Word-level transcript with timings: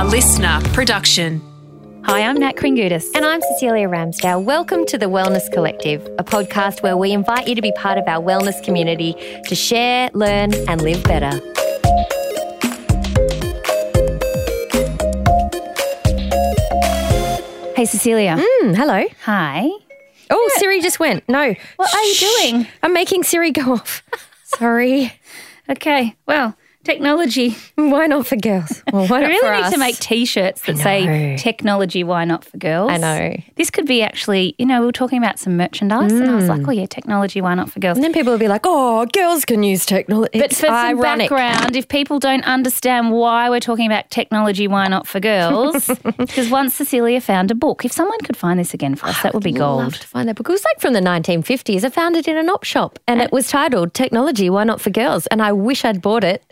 a 0.00 0.04
listener 0.04 0.58
production. 0.72 1.42
Hi, 2.06 2.22
I'm 2.22 2.38
Nat 2.38 2.56
Kringoudis. 2.56 3.04
And 3.14 3.22
I'm 3.22 3.42
Cecelia 3.42 3.86
Ramsdale. 3.86 4.42
Welcome 4.42 4.86
to 4.86 4.96
the 4.96 5.04
Wellness 5.04 5.52
Collective, 5.52 6.02
a 6.18 6.24
podcast 6.24 6.82
where 6.82 6.96
we 6.96 7.12
invite 7.12 7.46
you 7.46 7.54
to 7.54 7.60
be 7.60 7.70
part 7.72 7.98
of 7.98 8.08
our 8.08 8.24
wellness 8.24 8.64
community 8.64 9.12
to 9.44 9.54
share, 9.54 10.08
learn, 10.14 10.54
and 10.70 10.80
live 10.80 11.02
better. 11.04 11.38
Hey, 17.76 17.84
Cecelia. 17.84 18.38
Mm, 18.38 18.74
hello. 18.74 19.04
Hi. 19.24 19.68
Oh, 20.30 20.50
Siri 20.54 20.80
just 20.80 20.98
went. 20.98 21.28
No. 21.28 21.54
What 21.76 21.94
are 21.94 22.04
you 22.04 22.14
doing? 22.14 22.66
I'm 22.82 22.94
making 22.94 23.24
Siri 23.24 23.50
go 23.50 23.74
off. 23.74 24.02
Sorry. 24.44 25.12
Okay, 25.68 26.16
well, 26.24 26.56
technology. 26.84 27.56
Why 27.76 28.06
not 28.06 28.26
for 28.26 28.36
girls? 28.36 28.82
Well, 28.92 29.06
why 29.06 29.20
We 29.20 29.26
really 29.26 29.56
need 29.56 29.64
us? 29.64 29.72
to 29.72 29.78
make 29.78 29.98
t-shirts 29.98 30.62
that 30.62 30.78
say 30.78 31.36
technology, 31.36 32.04
why 32.04 32.24
not 32.24 32.44
for 32.44 32.56
girls? 32.58 32.90
I 32.90 32.96
know. 32.96 33.36
This 33.56 33.70
could 33.70 33.86
be 33.86 34.02
actually, 34.02 34.54
you 34.58 34.66
know, 34.66 34.80
we 34.80 34.86
were 34.86 34.92
talking 34.92 35.18
about 35.18 35.38
some 35.38 35.56
merchandise 35.56 36.12
and 36.12 36.30
I 36.30 36.34
was 36.34 36.48
like, 36.48 36.60
mm. 36.60 36.68
oh 36.68 36.72
yeah, 36.72 36.86
technology, 36.86 37.40
why 37.40 37.54
not 37.54 37.70
for 37.70 37.80
girls? 37.80 37.96
And 37.96 38.04
then 38.04 38.12
people 38.12 38.32
would 38.32 38.40
be 38.40 38.48
like, 38.48 38.62
"Oh, 38.64 39.06
girls 39.06 39.44
can 39.44 39.62
use 39.62 39.84
technology." 39.86 40.38
But 40.38 40.50
for 40.50 40.66
some 40.66 41.00
background, 41.00 41.76
if 41.76 41.88
people 41.88 42.18
don't 42.18 42.44
understand 42.44 43.12
why 43.12 43.50
we're 43.50 43.60
talking 43.60 43.86
about 43.86 44.10
technology, 44.10 44.68
why 44.68 44.88
not 44.88 45.06
for 45.06 45.20
girls? 45.20 45.90
Because 46.30 46.50
once 46.50 46.74
Cecelia 46.74 47.20
found 47.20 47.50
a 47.50 47.54
book. 47.54 47.84
If 47.84 47.92
someone 47.92 48.18
could 48.20 48.36
find 48.36 48.58
this 48.58 48.74
again 48.74 48.94
for 48.94 49.06
us, 49.06 49.22
that 49.22 49.34
would 49.34 49.42
be 49.42 49.52
gold. 49.52 49.82
Love 49.82 49.98
to 49.98 50.06
find 50.06 50.28
that 50.28 50.36
book. 50.36 50.48
It 50.48 50.52
was 50.52 50.64
like 50.64 50.80
from 50.80 50.92
the 50.92 51.00
1950s. 51.00 51.84
I 51.84 51.88
found 51.90 52.16
it 52.16 52.28
in 52.28 52.36
an 52.36 52.48
op 52.48 52.64
shop, 52.64 52.98
and 53.06 53.20
uh, 53.20 53.24
it 53.24 53.32
was 53.32 53.48
titled 53.48 53.94
"Technology, 53.94 54.50
Why 54.50 54.64
Not 54.64 54.80
for 54.80 54.90
Girls." 54.90 55.26
And 55.28 55.42
I 55.42 55.52
wish 55.52 55.84
I'd 55.84 56.02
bought 56.02 56.24
it 56.24 56.44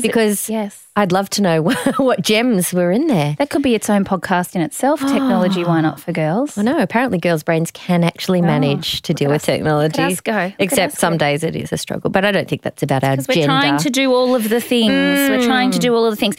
because 0.00 0.48
yes. 0.48 0.86
I'd 0.96 1.12
love 1.12 1.28
to 1.30 1.42
know 1.42 1.62
what 1.96 2.22
gems 2.22 2.72
were 2.72 2.90
in 2.90 3.06
there. 3.08 3.34
That 3.38 3.50
could 3.50 3.62
be 3.62 3.74
its 3.74 3.90
own 3.90 4.04
podcast 4.04 4.54
in 4.54 4.62
itself. 4.62 5.00
Technology, 5.00 5.64
why 5.64 5.80
not 5.80 6.00
for 6.00 6.12
girls? 6.12 6.56
I 6.56 6.62
know. 6.62 6.78
Apparently, 6.78 7.18
girls' 7.18 7.42
brains 7.42 7.70
can 7.70 8.04
actually 8.04 8.40
ah, 8.40 8.46
manage 8.46 9.02
to 9.02 9.14
deal 9.14 9.30
with 9.30 9.42
technology. 9.42 10.02
us 10.02 10.20
go. 10.20 10.52
Except 10.58 10.94
some 10.94 11.14
go. 11.14 11.18
days 11.18 11.42
it 11.42 11.56
is 11.56 11.72
a 11.72 11.78
struggle. 11.78 12.10
But 12.10 12.24
I 12.24 12.32
don't 12.32 12.48
think 12.48 12.62
that's 12.62 12.82
about 12.82 13.02
our 13.04 13.12
Because 13.12 13.28
we're 13.28 13.34
gender. 13.34 13.46
trying 13.46 13.78
to 13.78 13.90
do 13.90 14.12
all 14.12 14.34
of 14.34 14.48
the 14.48 14.60
things. 14.60 14.90
We're 14.90 15.44
trying 15.44 15.70
to 15.72 15.78
do 15.78 15.94
all 15.94 16.06
of 16.06 16.12
the 16.12 16.16
things. 16.16 16.36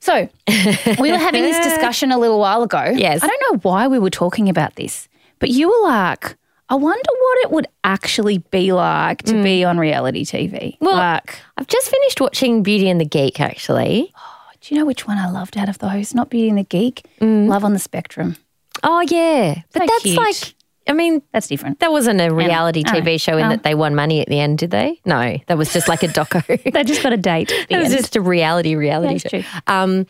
So 0.00 0.28
we 1.00 1.10
were 1.10 1.18
having 1.18 1.42
this 1.42 1.64
discussion 1.64 2.12
a 2.12 2.18
little 2.18 2.38
while 2.38 2.62
ago. 2.62 2.92
Yes. 2.94 3.22
I 3.22 3.26
don't 3.26 3.52
know 3.52 3.58
why 3.62 3.88
we 3.88 3.98
were 3.98 4.10
talking 4.10 4.48
about 4.48 4.76
this, 4.76 5.08
but 5.38 5.50
you 5.50 5.68
were 5.68 5.88
like, 5.88 6.36
I 6.70 6.74
wonder 6.74 7.10
what 7.20 7.38
it 7.44 7.50
would 7.50 7.66
actually 7.84 8.38
be 8.38 8.72
like 8.72 9.22
to 9.24 9.42
be 9.42 9.64
on 9.64 9.78
reality 9.78 10.24
TV. 10.24 10.76
Well, 10.80 10.96
like, 10.96 11.38
I've 11.56 11.66
just 11.66 11.88
finished 11.90 12.20
watching 12.20 12.62
Beauty 12.62 12.88
and 12.90 13.00
the 13.00 13.06
Geek. 13.06 13.40
Actually. 13.40 14.12
Oh, 14.16 14.50
do 14.60 14.74
you 14.74 14.80
know 14.80 14.86
which 14.86 15.06
one 15.06 15.16
I 15.18 15.30
loved 15.30 15.56
out 15.56 15.68
of 15.68 15.78
those? 15.78 16.14
Not 16.14 16.28
Beauty 16.30 16.48
and 16.50 16.58
the 16.58 16.64
Geek, 16.64 17.06
Love 17.20 17.64
on 17.64 17.72
the 17.72 17.78
Spectrum. 17.78 18.36
Oh 18.82 19.00
yeah, 19.08 19.62
but 19.72 19.86
that's 19.86 20.02
cute. 20.02 20.16
like. 20.18 20.54
I 20.86 20.94
mean, 20.94 21.20
That's 21.32 21.48
different. 21.48 21.80
that 21.80 21.92
wasn't 21.92 22.18
a 22.18 22.30
reality. 22.32 22.82
TV 22.82 23.20
show 23.20 23.36
in 23.36 23.44
Oh. 23.44 23.48
that 23.50 23.62
they 23.62 23.74
won 23.74 23.94
money 23.94 24.22
at 24.22 24.28
the 24.28 24.40
end, 24.40 24.56
did 24.56 24.70
they? 24.70 24.98
No, 25.04 25.36
that 25.46 25.58
was 25.58 25.70
just 25.70 25.86
like 25.86 26.02
a 26.02 26.08
doco. 26.08 26.42
They 26.72 26.82
just 26.82 27.02
got 27.02 27.12
a 27.12 27.18
date. 27.18 27.52
It 27.68 27.76
was 27.78 27.90
just 27.92 28.16
a 28.16 28.22
reality 28.22 28.74
reality 28.74 29.18
That's 29.18 29.22
show. 29.30 29.42
true. 29.42 29.60
Um, 29.66 30.06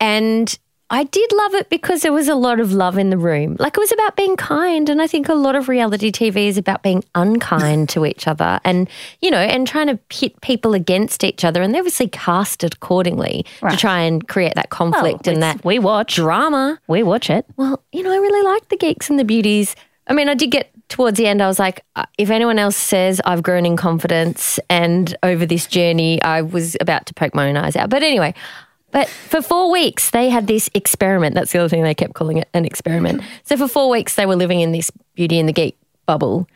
and 0.00 0.58
I 0.94 1.02
did 1.02 1.28
love 1.32 1.54
it 1.54 1.68
because 1.70 2.02
there 2.02 2.12
was 2.12 2.28
a 2.28 2.36
lot 2.36 2.60
of 2.60 2.72
love 2.72 2.98
in 2.98 3.10
the 3.10 3.18
room. 3.18 3.56
Like 3.58 3.76
it 3.76 3.80
was 3.80 3.90
about 3.90 4.14
being 4.14 4.36
kind, 4.36 4.88
and 4.88 5.02
I 5.02 5.08
think 5.08 5.28
a 5.28 5.34
lot 5.34 5.56
of 5.56 5.68
reality 5.68 6.12
TV 6.12 6.46
is 6.46 6.56
about 6.56 6.84
being 6.84 7.02
unkind 7.16 7.88
to 7.88 8.06
each 8.06 8.28
other, 8.28 8.60
and 8.64 8.88
you 9.20 9.28
know, 9.28 9.38
and 9.38 9.66
trying 9.66 9.88
to 9.88 9.96
pit 10.08 10.40
people 10.40 10.72
against 10.72 11.24
each 11.24 11.44
other, 11.44 11.62
and 11.62 11.74
they 11.74 11.78
obviously 11.80 12.06
cast 12.06 12.62
it 12.62 12.74
accordingly 12.74 13.44
to 13.68 13.76
try 13.76 14.02
and 14.02 14.28
create 14.28 14.54
that 14.54 14.68
Well, 14.70 14.92
conflict 14.92 15.26
and 15.26 15.42
that 15.42 15.64
we 15.64 15.80
watch. 15.80 16.14
drama. 16.14 16.78
We 16.86 17.02
watch 17.02 17.28
it. 17.28 17.44
Well, 17.56 17.82
you 17.90 18.04
know, 18.04 18.12
I 18.12 18.18
really 18.18 18.42
liked 18.52 18.68
the 18.70 18.76
geeks 18.76 19.10
and 19.10 19.18
the 19.18 19.24
beauties. 19.24 19.74
I 20.06 20.12
mean, 20.12 20.28
I 20.28 20.34
did 20.34 20.52
get 20.52 20.70
towards 20.88 21.18
the 21.18 21.26
end, 21.26 21.42
I 21.42 21.48
was 21.48 21.58
like, 21.58 21.82
uh, 21.96 22.04
if 22.18 22.30
anyone 22.30 22.58
else 22.58 22.76
says 22.76 23.20
I've 23.24 23.42
grown 23.42 23.66
in 23.66 23.76
confidence 23.76 24.60
and 24.70 25.16
over 25.24 25.44
this 25.44 25.66
journey, 25.66 26.22
I 26.22 26.42
was 26.42 26.76
about 26.80 27.06
to 27.06 27.14
poke 27.14 27.34
my 27.34 27.48
own 27.48 27.56
eyes 27.56 27.74
out. 27.74 27.90
But 27.90 28.02
anyway, 28.02 28.34
but 28.94 29.08
for 29.08 29.42
four 29.42 29.72
weeks, 29.72 30.10
they 30.10 30.30
had 30.30 30.46
this 30.46 30.70
experiment. 30.72 31.34
That's 31.34 31.50
the 31.50 31.58
other 31.58 31.68
thing 31.68 31.82
they 31.82 31.96
kept 31.96 32.14
calling 32.14 32.36
it 32.36 32.48
an 32.54 32.64
experiment. 32.64 33.22
So 33.42 33.56
for 33.56 33.66
four 33.66 33.90
weeks, 33.90 34.14
they 34.14 34.24
were 34.24 34.36
living 34.36 34.60
in 34.60 34.70
this 34.70 34.92
beauty 35.16 35.40
and 35.40 35.48
the 35.48 35.52
geek 35.52 35.76
bubble. 36.06 36.46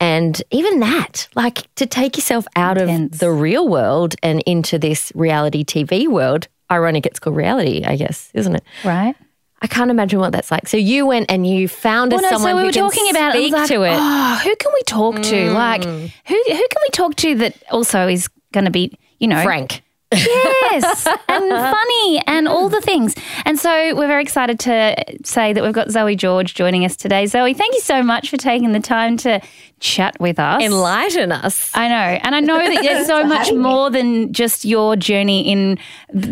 And 0.00 0.42
even 0.50 0.80
that, 0.80 1.28
like 1.36 1.72
to 1.76 1.86
take 1.86 2.16
yourself 2.16 2.44
out 2.56 2.76
Intense. 2.76 3.14
of 3.14 3.20
the 3.20 3.30
real 3.30 3.68
world 3.68 4.16
and 4.20 4.42
into 4.46 4.80
this 4.80 5.12
reality 5.14 5.64
TV 5.64 6.08
world, 6.08 6.48
ironic 6.72 7.06
it's 7.06 7.20
called 7.20 7.36
reality, 7.36 7.84
I 7.84 7.94
guess, 7.94 8.32
isn't 8.34 8.56
it? 8.56 8.64
Right. 8.84 9.14
I 9.62 9.68
can't 9.68 9.90
imagine 9.90 10.18
what 10.18 10.32
that's 10.32 10.50
like. 10.50 10.66
So 10.66 10.76
you 10.76 11.06
went 11.06 11.30
and 11.30 11.46
you 11.46 11.68
found 11.68 12.10
Well, 12.10 12.20
no, 12.20 12.30
someone 12.30 12.50
so 12.50 12.56
we 12.56 12.64
were 12.64 12.72
talking 12.72 13.08
about 13.10 13.36
it. 13.36 13.38
Speak 13.38 13.52
like, 13.52 13.68
to 13.68 13.82
it. 13.84 13.90
Mm. 13.90 13.98
Oh, 14.00 14.40
who 14.42 14.56
can 14.56 14.72
we 14.74 14.82
talk 14.82 15.22
to? 15.22 15.50
Like, 15.52 15.84
who 15.84 16.00
who 16.26 16.42
can 16.44 16.82
we 16.82 16.88
talk 16.92 17.14
to 17.16 17.34
that 17.36 17.54
also 17.70 18.08
is 18.08 18.28
going 18.52 18.64
to 18.64 18.72
be, 18.72 18.98
you 19.20 19.28
know, 19.28 19.40
Frank. 19.44 19.82
Yes, 20.12 21.06
and 21.28 21.50
funny 21.50 22.22
and 22.26 22.48
all 22.48 22.68
the 22.68 22.80
things. 22.80 23.14
And 23.44 23.58
so 23.58 23.94
we're 23.94 24.06
very 24.06 24.22
excited 24.22 24.58
to 24.60 25.04
say 25.24 25.52
that 25.52 25.62
we've 25.62 25.72
got 25.72 25.90
Zoe 25.90 26.16
George 26.16 26.54
joining 26.54 26.84
us 26.84 26.96
today. 26.96 27.26
Zoe, 27.26 27.54
thank 27.54 27.74
you 27.74 27.80
so 27.80 28.02
much 28.02 28.30
for 28.30 28.36
taking 28.36 28.72
the 28.72 28.80
time 28.80 29.16
to 29.18 29.40
chat 29.80 30.18
with 30.18 30.38
us. 30.38 30.62
Enlighten 30.62 31.32
us. 31.32 31.70
I 31.74 31.88
know. 31.88 31.94
And 32.22 32.34
I 32.34 32.40
know 32.40 32.58
that 32.58 32.82
there's 32.82 33.06
so 33.08 33.24
much 33.24 33.52
more 33.52 33.90
than 33.90 34.32
just 34.32 34.64
your 34.64 34.96
journey 34.96 35.50
in 35.50 35.78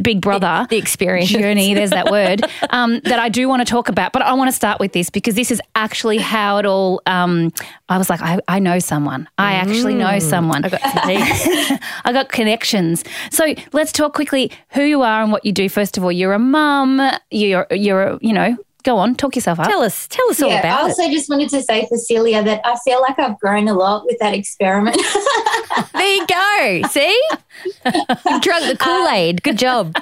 Big 0.03 0.21
Brother. 0.21 0.67
The 0.71 0.77
experience. 0.77 1.31
Journey, 1.31 1.75
there's 1.75 1.91
that 1.91 2.11
word, 2.11 2.43
um, 2.71 3.01
that 3.01 3.19
I 3.19 3.29
do 3.29 3.49
want 3.49 3.61
to 3.61 3.71
talk 3.71 3.89
about. 3.89 4.13
But 4.13 4.23
I 4.23 4.33
want 4.33 4.49
to 4.49 4.53
start 4.53 4.81
with 4.81 4.93
this 4.93 5.11
because 5.11 5.35
this 5.35 5.51
is 5.51 5.61
actually 5.75 6.19
how 6.19 6.59
it 6.59 6.67
all, 6.67 7.03
um, 7.07 7.53
I 7.89 7.99
was 7.99 8.09
like, 8.09 8.23
I, 8.23 8.41
I 8.49 8.59
know 8.59 8.79
someone. 8.79 9.29
I 9.37 9.55
actually 9.55 9.95
know 9.95 10.19
someone. 10.19 10.65
I 10.65 10.69
got, 10.69 10.81
I 12.05 12.13
got 12.13 12.31
connections. 12.31 13.05
So 13.31 13.55
let's 13.73 13.93
talk 13.93 14.15
quickly 14.15 14.51
who 14.71 14.83
you 14.83 15.03
are 15.03 15.23
and 15.23 15.31
what 15.31 15.45
you 15.45 15.53
do. 15.53 15.69
First 15.69 15.99
of 15.99 16.05
all, 16.05 16.13
you're 16.13 16.33
a 16.33 16.39
mum. 16.39 17.01
You're, 17.31 17.67
you're, 17.71 18.19
you 18.23 18.33
know, 18.33 18.57
go 18.85 18.99
on, 18.99 19.15
talk 19.15 19.35
yourself 19.35 19.59
up. 19.59 19.69
Tell 19.69 19.83
us. 19.83 20.07
Tell 20.09 20.29
us 20.31 20.41
all 20.41 20.49
Yeah, 20.49 20.57
I 20.57 20.59
about 20.61 20.79
it. 20.81 20.83
I 20.83 20.89
also 20.89 21.11
just 21.11 21.29
wanted 21.29 21.49
to 21.51 21.63
say 21.63 21.87
for 21.89 21.97
Celia 21.97 22.43
that 22.43 22.61
I 22.65 22.77
feel 22.85 23.01
like 23.01 23.19
I've 23.19 23.39
grown 23.41 23.67
a 23.69 23.75
lot 23.75 24.05
with 24.05 24.19
that 24.21 24.35
experiment. 24.35 25.01
There 25.93 26.15
you 26.15 26.27
go. 26.27 26.89
See? 26.91 27.23
you 27.85 28.41
drunk 28.41 28.67
the 28.67 28.77
Kool 28.79 29.09
Aid. 29.09 29.43
Good 29.43 29.59
job. 29.59 29.97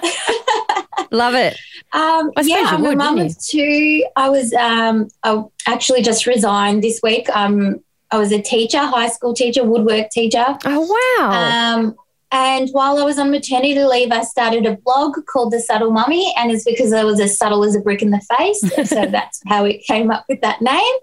Love 1.11 1.35
it. 1.35 1.55
um, 1.93 2.31
I 2.37 2.43
suppose 2.43 2.49
yeah, 2.49 2.61
you 2.61 2.67
I'm 2.67 2.83
would, 2.83 2.93
a 2.93 2.97
mum 2.97 3.15
wouldn't 3.15 3.37
of 3.37 3.43
two. 3.43 4.05
I 4.17 4.29
was 4.29 4.53
um, 4.55 5.09
I 5.23 5.45
actually 5.67 6.03
just 6.03 6.27
resigned 6.27 6.83
this 6.83 7.01
week. 7.03 7.29
Um, 7.35 7.83
I 8.11 8.19
was 8.19 8.33
a 8.33 8.43
teacher, 8.43 8.79
high 8.79 9.09
school 9.09 9.33
teacher, 9.33 9.65
woodwork 9.65 10.11
teacher. 10.11 10.45
Oh, 10.67 11.19
wow. 11.21 11.31
Um, 11.31 11.95
and 12.33 12.71
while 12.71 12.99
I 12.99 13.05
was 13.05 13.19
on 13.19 13.31
maternity 13.31 13.79
leave, 13.85 14.11
I 14.11 14.23
started 14.23 14.65
a 14.65 14.79
blog 14.79 15.15
called 15.27 15.53
The 15.53 15.61
Subtle 15.61 15.91
Mummy, 15.91 16.33
and 16.39 16.51
it's 16.51 16.65
because 16.65 16.93
I 16.95 17.05
was 17.05 17.21
as 17.21 17.37
subtle 17.37 17.63
as 17.63 17.77
a 17.77 17.81
brick 17.81 18.01
in 18.01 18.11
the 18.11 18.23
face. 18.39 18.61
so 18.89 19.05
that's 19.05 19.43
how 19.47 19.67
it 19.67 19.85
came 19.85 20.11
up 20.11 20.25
with 20.31 20.41
that 20.41 20.63
name. 20.63 20.95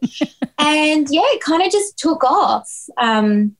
and 0.58 1.08
yeah, 1.12 1.22
it 1.26 1.42
kind 1.42 1.62
of 1.62 1.72
just 1.72 2.00
took 2.00 2.24
off. 2.24 2.68
Um, 2.98 3.56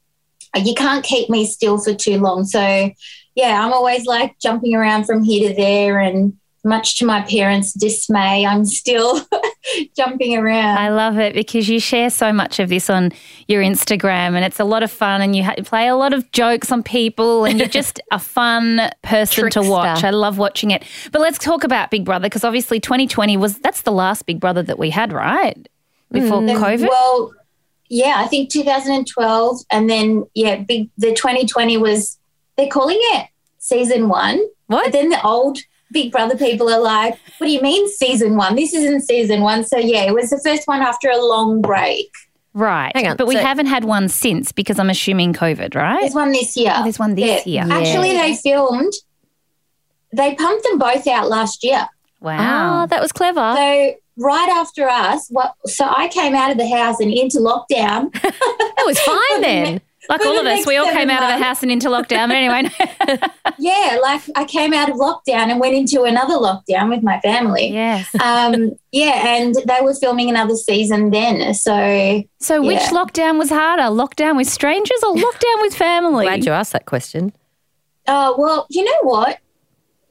you 0.56 0.74
can't 0.74 1.06
keep 1.06 1.30
me 1.30 1.46
still 1.46 1.78
for 1.78 1.94
too 1.94 2.18
long. 2.18 2.44
So 2.46 2.90
yeah, 3.36 3.64
I'm 3.64 3.72
always 3.72 4.08
like 4.08 4.40
jumping 4.40 4.74
around 4.74 5.06
from 5.06 5.24
here 5.24 5.50
to 5.50 5.56
there, 5.56 6.00
and 6.00 6.34
much 6.66 6.98
to 6.98 7.06
my 7.06 7.22
parents' 7.22 7.74
dismay, 7.74 8.48
I'm 8.48 8.66
still 8.66 9.22
jumping 9.96 10.38
around. 10.38 10.78
I 10.78 10.90
love 10.90 11.18
it 11.18 11.34
because 11.34 11.70
you 11.70 11.80
share 11.80 12.10
so 12.10 12.32
much 12.32 12.60
of 12.60 12.70
this 12.70 12.90
on 12.90 13.12
your 13.48 13.62
Instagram 13.62 14.36
and 14.36 14.46
it's 14.46 14.60
a 14.60 14.64
lot 14.64 14.84
of 14.84 14.92
fun 14.92 15.22
and 15.22 15.36
you 15.36 15.44
ha- 15.44 15.56
play 15.64 15.88
a 15.88 15.96
lot 15.96 16.14
of 16.14 16.32
jokes 16.32 16.72
on 16.72 16.84
people 16.84 17.46
and 17.46 17.60
you're 17.60 17.68
just 17.68 18.00
a 18.12 18.20
fun 18.20 18.90
person 19.02 19.50
to 19.52 19.62
watch. 19.62 20.04
I 20.04 20.10
love 20.12 20.38
watching 20.38 20.72
it. 20.72 20.84
But 21.12 21.22
let's 21.22 21.38
talk 21.38 21.64
about 21.64 21.92
Big 21.92 22.06
Brother 22.06 22.28
because 22.28 22.44
obviously 22.44 22.80
2020 22.80 23.38
was 23.38 23.58
that's 23.60 23.82
the 23.82 23.92
last 23.92 24.26
Big 24.26 24.40
Brother 24.40 24.64
that 24.64 24.80
we 24.80 24.90
had, 24.90 25.12
right? 25.14 25.68
Before 26.12 26.42
mm. 26.42 26.58
COVID. 26.58 26.90
Well, 26.90 27.34
yeah, 27.90 28.16
I 28.18 28.28
think 28.28 28.52
2012, 28.52 29.60
and 29.72 29.90
then 29.90 30.26
yeah, 30.36 30.58
big. 30.58 30.90
The 30.98 31.14
2020 31.14 31.78
was 31.78 32.20
they're 32.56 32.68
calling 32.68 33.00
it 33.00 33.28
season 33.58 34.10
one. 34.10 34.40
What? 34.68 34.86
But 34.86 34.94
then 34.94 35.10
the 35.10 35.22
old 35.24 35.60
Big 35.92 36.12
Brother 36.12 36.38
people 36.38 36.70
are 36.70 36.80
like, 36.80 37.18
"What 37.38 37.48
do 37.48 37.52
you 37.54 37.62
mean 37.62 37.88
season 37.90 38.36
one? 38.36 38.56
This 38.56 38.74
isn't 38.74 39.02
season 39.02 39.42
one." 39.42 39.64
So 39.64 39.78
yeah, 39.78 40.04
it 40.04 40.14
was 40.14 40.30
the 40.30 40.40
first 40.44 40.68
one 40.68 40.82
after 40.82 41.10
a 41.10 41.18
long 41.18 41.62
break. 41.62 42.12
right. 42.54 42.92
Hang 42.96 43.08
on, 43.08 43.18
But 43.18 43.28
we 43.28 43.36
so- 43.36 43.42
haven't 43.42 43.68
had 43.68 43.84
one 43.86 44.08
since 44.10 44.52
because 44.52 44.80
I'm 44.80 44.90
assuming 44.90 45.34
COVID, 45.34 45.76
right? 45.76 46.02
There's 46.02 46.14
one 46.16 46.32
this 46.32 46.56
year. 46.58 46.74
Oh, 46.76 46.84
there's 46.84 47.00
one 47.00 47.16
this 47.16 47.46
year. 47.48 47.64
Actually, 47.70 48.12
they 48.14 48.36
filmed. 48.36 48.94
They 50.16 50.34
pumped 50.36 50.64
them 50.64 50.80
both 50.80 51.06
out 51.08 51.30
last 51.30 51.64
year. 51.64 51.88
Wow. 52.22 52.84
Oh, 52.84 52.88
that 52.88 53.02
was 53.02 53.12
clever. 53.12 53.54
So 53.56 53.94
right 54.18 54.50
after 54.50 54.90
us, 54.90 55.28
what? 55.30 55.54
So 55.68 55.86
I 55.86 56.08
came 56.10 56.36
out 56.36 56.52
of 56.52 56.58
the 56.58 56.68
house 56.68 57.00
and 57.00 57.12
into 57.14 57.38
lockdown. 57.38 58.12
that 58.22 58.84
was 58.86 59.00
fine 59.00 59.42
then. 59.42 59.82
Like 60.10 60.26
all 60.26 60.40
of 60.40 60.46
us, 60.46 60.66
we 60.66 60.76
all 60.78 60.86
came 60.86 61.08
seven 61.08 61.10
out 61.12 61.22
of 61.24 61.28
the 61.30 61.34
months. 61.34 61.46
house 61.46 61.64
and 61.64 61.72
into 61.72 61.88
lockdown. 61.88 62.28
But 62.28 62.36
anyway, 62.38 62.70
yeah, 63.60 63.98
like 64.02 64.22
I 64.36 64.44
came 64.46 64.74
out 64.74 64.90
of 64.90 64.96
lockdown 64.98 65.50
and 65.52 65.60
went 65.60 65.76
into 65.76 66.04
another 66.04 66.34
lockdown 66.36 66.90
with 66.90 67.04
my 67.04 67.20
family. 67.22 67.72
yes. 67.72 68.10
Um, 68.22 68.72
yeah, 68.92 69.28
and 69.38 69.56
they 69.56 69.78
were 69.82 69.94
filming 69.94 70.30
another 70.30 70.56
season 70.56 71.12
then. 71.12 71.54
So 71.54 72.24
So, 72.40 72.62
which 72.62 72.78
Yeah. 72.80 72.90
lockdown 72.90 73.38
was 73.38 73.50
harder? 73.50 73.84
Lockdown 73.84 74.36
with 74.36 74.50
strangers 74.50 74.98
or 75.08 75.16
lockdown 75.16 75.62
with 75.62 75.76
family? 75.76 76.26
Glad 76.26 76.46
you 76.46 76.52
asked 76.52 76.74
that 76.74 76.86
question. 76.86 77.32
Uh, 78.08 78.34
well, 78.38 78.66
you 78.70 78.84
know 78.84 79.00
what? 79.04 79.38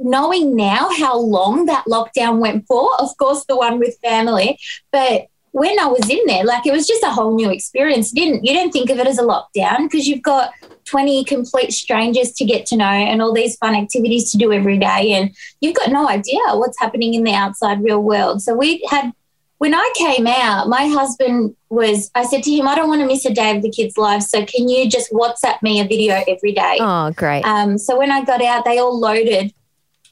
Knowing 0.00 0.54
now 0.54 0.88
how 0.96 1.18
long 1.18 1.66
that 1.66 1.84
lockdown 1.86 2.38
went 2.38 2.64
for, 2.68 2.88
of 3.00 3.08
course, 3.18 3.44
the 3.48 3.56
one 3.56 3.80
with 3.80 3.98
family, 4.00 4.56
but 4.92 5.26
when 5.58 5.78
I 5.78 5.86
was 5.86 6.08
in 6.08 6.20
there, 6.26 6.44
like 6.44 6.66
it 6.66 6.72
was 6.72 6.86
just 6.86 7.02
a 7.02 7.10
whole 7.10 7.34
new 7.34 7.50
experience. 7.50 8.12
You 8.14 8.24
didn't 8.24 8.44
you 8.44 8.52
didn't 8.52 8.72
think 8.72 8.90
of 8.90 8.98
it 8.98 9.06
as 9.06 9.18
a 9.18 9.22
lockdown 9.22 9.78
because 9.78 10.06
you've 10.06 10.22
got 10.22 10.52
twenty 10.84 11.24
complete 11.24 11.72
strangers 11.72 12.32
to 12.32 12.44
get 12.44 12.64
to 12.66 12.76
know 12.76 12.84
and 12.84 13.20
all 13.20 13.32
these 13.34 13.56
fun 13.56 13.74
activities 13.74 14.30
to 14.32 14.38
do 14.38 14.52
every 14.52 14.78
day, 14.78 15.12
and 15.12 15.34
you've 15.60 15.74
got 15.76 15.90
no 15.90 16.08
idea 16.08 16.38
what's 16.54 16.78
happening 16.78 17.14
in 17.14 17.24
the 17.24 17.34
outside 17.34 17.82
real 17.82 18.02
world. 18.02 18.40
So 18.42 18.54
we 18.54 18.86
had 18.90 19.12
when 19.58 19.74
I 19.74 19.92
came 19.96 20.26
out, 20.28 20.68
my 20.68 20.86
husband 20.86 21.56
was. 21.68 22.10
I 22.14 22.24
said 22.24 22.44
to 22.44 22.50
him, 22.50 22.68
"I 22.68 22.74
don't 22.76 22.88
want 22.88 23.00
to 23.00 23.06
miss 23.06 23.24
a 23.26 23.34
day 23.34 23.56
of 23.56 23.62
the 23.62 23.70
kids' 23.70 23.98
lives, 23.98 24.30
so 24.30 24.44
can 24.46 24.68
you 24.68 24.88
just 24.88 25.10
WhatsApp 25.12 25.60
me 25.62 25.80
a 25.80 25.84
video 25.84 26.22
every 26.28 26.52
day?" 26.52 26.78
Oh, 26.80 27.10
great. 27.16 27.42
Um, 27.42 27.76
so 27.76 27.98
when 27.98 28.10
I 28.12 28.22
got 28.24 28.40
out, 28.42 28.64
they 28.64 28.78
all 28.78 28.98
loaded, 28.98 29.52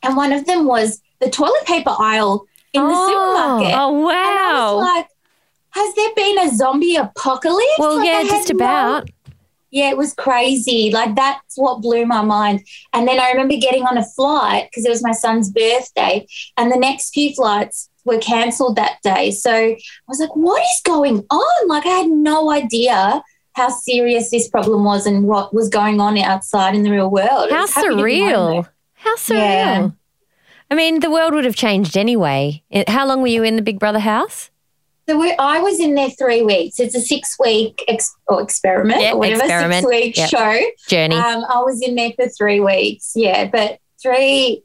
and 0.02 0.16
one 0.16 0.32
of 0.32 0.46
them 0.46 0.66
was 0.66 1.00
the 1.20 1.30
toilet 1.30 1.64
paper 1.64 1.94
aisle 1.98 2.44
in 2.72 2.82
the 2.82 2.92
Oh. 2.92 3.06
supermarket. 3.06 3.78
Oh, 3.78 3.90
wow. 3.92 4.78
like, 4.80 5.06
has 5.76 5.94
there 5.94 6.10
been 6.16 6.38
a 6.38 6.54
zombie 6.54 6.96
apocalypse? 6.96 7.78
well, 7.78 7.96
Like, 7.98 8.06
yeah, 8.06 8.22
just 8.24 8.52
no- 8.52 8.56
about. 8.56 9.10
yeah, 9.70 9.90
it 9.90 9.96
was 9.96 10.14
crazy. 10.14 10.90
Like 10.90 11.14
that's 11.14 11.56
what 11.56 11.82
blew 11.82 12.06
my 12.06 12.22
mind. 12.22 12.60
And 12.92 13.06
then 13.06 13.20
I 13.20 13.30
remember 13.30 13.56
getting 13.56 13.84
on 13.84 13.98
a 13.98 14.04
flight 14.04 14.68
because 14.70 14.84
it 14.84 14.90
was 14.90 15.02
my 15.02 15.12
son's 15.12 15.50
birthday, 15.50 16.26
and 16.56 16.72
the 16.72 16.76
next 16.78 17.12
few 17.14 17.34
flights 17.34 17.88
were 18.04 18.18
cancelled 18.18 18.76
that 18.76 18.98
day. 19.02 19.30
So 19.32 19.50
I 19.52 19.76
was 20.08 20.20
like, 20.20 20.34
what 20.36 20.62
is 20.62 20.80
going 20.84 21.24
on? 21.30 21.68
Like 21.68 21.84
I 21.86 21.90
had 21.90 22.08
no 22.08 22.50
idea 22.52 23.22
how 23.54 23.68
serious 23.70 24.30
this 24.30 24.48
problem 24.48 24.84
was 24.84 25.06
and 25.06 25.24
what 25.24 25.52
was 25.54 25.68
going 25.68 26.00
on 26.00 26.16
outside 26.18 26.74
in 26.74 26.82
the 26.84 26.90
real 26.90 27.10
world. 27.10 27.50
How 27.50 27.62
was 27.62 27.72
happy 27.74 27.88
to 27.88 28.04
be 28.04 28.20
home, 28.20 28.30
though. 28.30 28.62
surreal. 28.62 28.68
How 28.94 29.16
surreal. 29.16 29.34
Yeah. 29.38 29.88
I 30.70 30.74
mean, 30.74 31.00
the 31.00 31.10
world 31.10 31.32
would 31.34 31.44
have 31.44 31.56
changed 31.56 31.96
anyway. 31.96 32.62
How 32.86 33.06
long 33.06 33.20
were 33.22 33.28
you 33.28 33.42
in 33.44 33.56
the 33.56 33.62
Big 33.62 33.78
Brother 33.78 34.00
house? 34.00 34.50
So 35.08 35.18
we, 35.18 35.32
I 35.38 35.60
was 35.60 35.78
in 35.78 35.94
there 35.94 36.10
three 36.10 36.42
weeks. 36.42 36.80
It's 36.80 36.94
a 36.96 37.00
six 37.00 37.36
week 37.38 37.84
ex, 37.86 38.12
or 38.26 38.42
experiment 38.42 39.00
Yeah, 39.00 39.12
or 39.12 39.18
whatever, 39.18 39.42
experiment. 39.44 39.84
six 39.84 39.90
week 39.90 40.16
Yep. 40.16 40.30
show. 40.30 40.60
Journey. 40.88 41.14
Um, 41.14 41.44
I 41.48 41.62
was 41.62 41.80
in 41.80 41.94
there 41.94 42.10
for 42.12 42.28
three 42.28 42.58
weeks. 42.60 43.12
Yeah, 43.14 43.48
but 43.48 43.78
three 44.02 44.62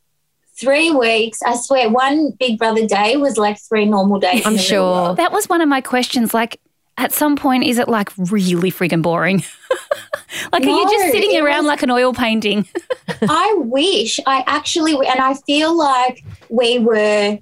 three 0.60 0.92
weeks. 0.92 1.42
I 1.44 1.56
swear, 1.56 1.90
one 1.90 2.32
Big 2.40 2.58
Brother 2.60 2.86
day 2.88 3.18
was 3.18 3.38
like 3.38 3.60
three 3.60 3.86
normal 3.86 4.20
days. 4.20 4.46
I'm 4.46 4.54
in 4.54 4.58
the 4.58 4.62
real 4.62 5.06
sure. 5.08 5.16
That 5.16 5.32
was 5.32 5.48
one 5.50 5.62
of 5.62 5.68
my 5.70 5.82
questions. 5.82 6.34
Like, 6.34 6.60
at 6.98 7.12
some 7.12 7.36
point, 7.36 7.64
is 7.64 7.78
it 7.80 7.88
like 7.88 8.10
really 8.18 8.70
friggin' 8.72 9.02
boring? 9.02 9.44
like, 10.52 10.64
are 10.64 10.70
you 10.70 10.90
just 10.90 11.12
sitting 11.12 11.40
around 11.40 11.60
was- 11.64 11.68
like 11.68 11.84
an 11.84 11.90
oil 11.92 12.14
painting? 12.14 12.68
I 13.22 13.54
wish 13.58 14.20
I 14.28 14.44
actually, 14.48 14.94
and 14.94 15.20
I 15.20 15.34
feel 15.46 15.76
like 15.76 16.24
we 16.50 16.80
were 16.80 17.40